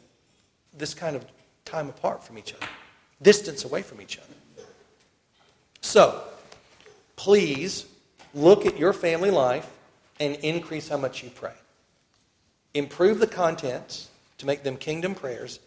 [0.76, 1.24] this kind of
[1.64, 2.66] time apart from each other,
[3.22, 4.66] distance away from each other.
[5.80, 6.22] So,
[7.16, 7.86] please
[8.34, 9.70] look at your family life
[10.18, 11.54] and increase how much you pray.
[12.74, 14.08] Improve the contents
[14.38, 15.60] to make them kingdom prayers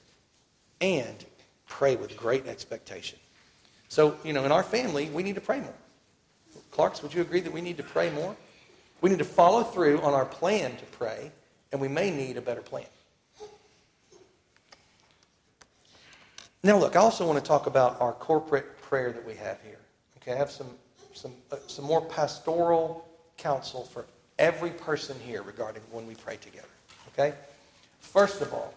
[0.81, 1.25] and
[1.67, 3.17] pray with great expectation.
[3.89, 5.73] So, you know, in our family, we need to pray more.
[6.71, 8.35] Clarks, would you agree that we need to pray more?
[9.01, 11.31] We need to follow through on our plan to pray,
[11.71, 12.85] and we may need a better plan.
[16.63, 19.79] Now, look, I also want to talk about our corporate prayer that we have here.
[20.17, 20.69] Okay, I have some,
[21.13, 23.05] some, uh, some more pastoral
[23.37, 24.05] counsel for
[24.39, 26.67] every person here regarding when we pray together.
[27.09, 27.33] Okay?
[27.99, 28.73] First of all,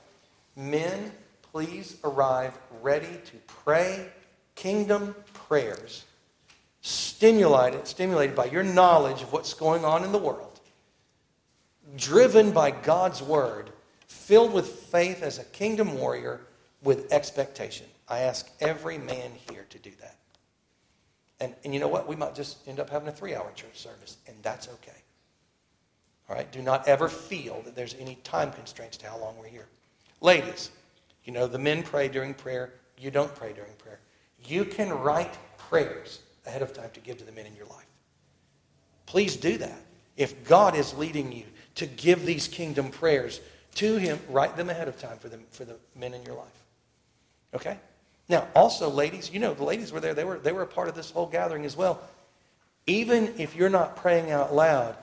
[0.57, 1.12] men,
[1.43, 4.09] please arrive ready to pray
[4.57, 6.06] kingdom prayers,
[6.87, 10.61] stimulated, stimulated by your knowledge of what's going on in the world,
[11.97, 13.71] driven by God's word,
[14.07, 16.43] filled with faith as a kingdom warrior
[16.85, 17.87] with expectation.
[18.09, 20.17] I ask every man here to do that.
[21.41, 22.07] And, and you know what?
[22.07, 25.03] We might just end up having a three hour church service, and that's okay.
[26.29, 26.51] All right?
[26.53, 29.67] Do not ever feel that there's any time constraints to how long we're here.
[30.21, 30.71] Ladies,
[31.25, 32.75] you know, the men pray during prayer.
[32.97, 33.99] You don't pray during prayer.
[34.45, 37.86] You can write prayers ahead of time to give to the men in your life.
[39.06, 39.81] Please do that.
[40.16, 41.44] If God is leading you
[41.77, 43.40] to give these kingdom prayers
[43.74, 46.64] to Him, write them ahead of time for the, for the men in your life.
[47.55, 47.78] Okay?
[48.28, 50.14] Now, also, ladies, you know, the ladies were there.
[50.14, 52.01] They were, they were a part of this whole gathering as well.
[52.86, 54.97] Even if you're not praying out loud,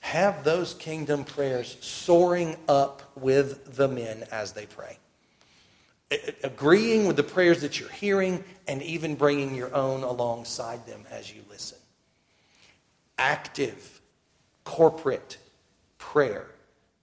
[0.00, 4.98] have those kingdom prayers soaring up with the men as they pray.
[6.42, 11.34] Agreeing with the prayers that you're hearing and even bringing your own alongside them as
[11.34, 11.78] you listen.
[13.18, 14.00] Active,
[14.64, 15.38] corporate
[15.98, 16.46] prayer.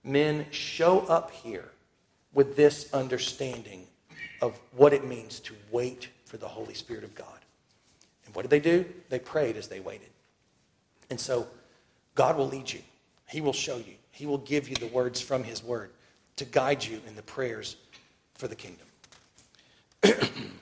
[0.04, 1.68] Men show up here
[2.32, 3.86] with this understanding
[4.40, 7.26] of what it means to wait for the Holy Spirit of God.
[8.26, 8.84] And what did they do?
[9.08, 10.08] They prayed as they waited.
[11.10, 11.46] And so
[12.14, 12.80] God will lead you,
[13.28, 15.90] He will show you, He will give you the words from His Word
[16.36, 17.76] to guide you in the prayers
[18.34, 18.86] for the kingdom.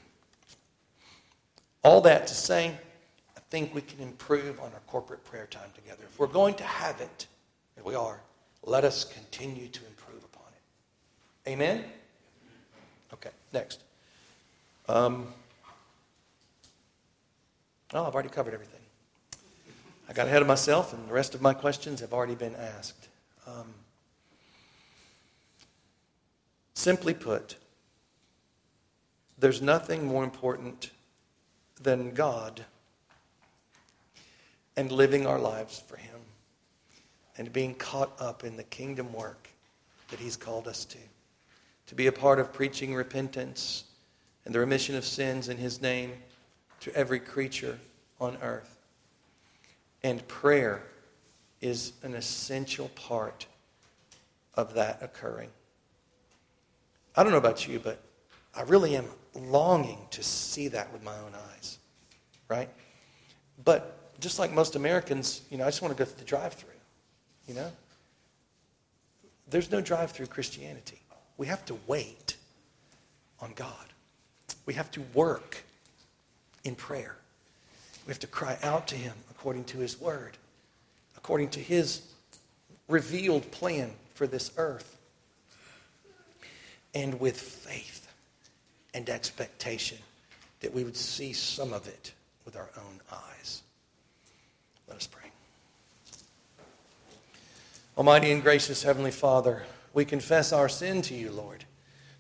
[1.82, 2.72] All that to say,
[3.36, 6.02] I think we can improve on our corporate prayer time together.
[6.04, 7.26] If we're going to have it,
[7.76, 8.20] and we are,
[8.64, 11.50] let us continue to improve upon it.
[11.50, 11.84] Amen?
[13.14, 13.80] Okay, next.
[14.88, 15.28] Um,
[17.94, 18.80] oh, I've already covered everything.
[20.08, 23.08] I got ahead of myself, and the rest of my questions have already been asked.
[23.46, 23.74] Um,
[26.74, 27.56] simply put,
[29.38, 30.90] there's nothing more important
[31.78, 32.64] than God
[34.76, 36.20] and living our lives for Him
[37.36, 39.48] and being caught up in the kingdom work
[40.10, 40.98] that He's called us to
[41.88, 43.84] to be a part of preaching repentance
[44.44, 46.12] and the remission of sins in His name
[46.80, 47.78] to every creature
[48.20, 48.78] on earth.
[50.02, 50.82] And prayer
[51.60, 53.46] is an essential part
[54.54, 55.48] of that occurring.
[57.16, 57.98] I don't know about you, but
[58.54, 59.06] I really am
[59.38, 61.78] longing to see that with my own eyes,
[62.48, 62.68] right?
[63.64, 66.54] But just like most Americans, you know, I just want to go through the drive
[66.54, 66.70] through,
[67.46, 67.70] you know?
[69.50, 71.00] There's no drive through Christianity.
[71.36, 72.36] We have to wait
[73.40, 73.72] on God.
[74.66, 75.62] We have to work
[76.64, 77.16] in prayer.
[78.06, 80.36] We have to cry out to Him according to His word,
[81.16, 82.02] according to His
[82.88, 84.96] revealed plan for this earth.
[86.94, 87.97] And with faith
[88.94, 89.98] and expectation
[90.60, 92.12] that we would see some of it
[92.44, 93.62] with our own eyes.
[94.88, 95.30] Let us pray.
[97.96, 101.64] Almighty and gracious Heavenly Father, we confess our sin to you, Lord,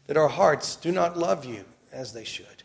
[0.06, 2.62] that our hearts do not love you as they should,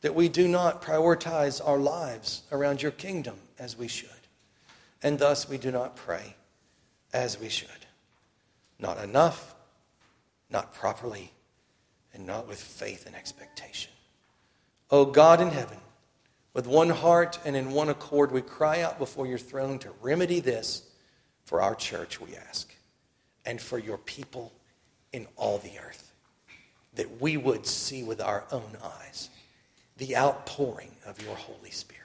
[0.00, 4.10] that we do not prioritize our lives around your kingdom as we should,
[5.02, 6.34] and thus we do not pray
[7.12, 7.68] as we should.
[8.78, 9.54] Not enough,
[10.50, 11.30] not properly,
[12.14, 13.92] and not with faith and expectation.
[14.90, 15.78] O God in heaven,
[16.54, 20.40] with one heart and in one accord, we cry out before your throne to remedy
[20.40, 20.82] this
[21.44, 22.74] for our church, we ask
[23.44, 24.52] and for your people
[25.12, 26.12] in all the earth.
[26.94, 29.30] that we would see with our own eyes
[29.96, 32.02] the outpouring of your Holy Spirit.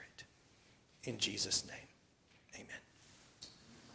[1.04, 1.86] In Jesus' name.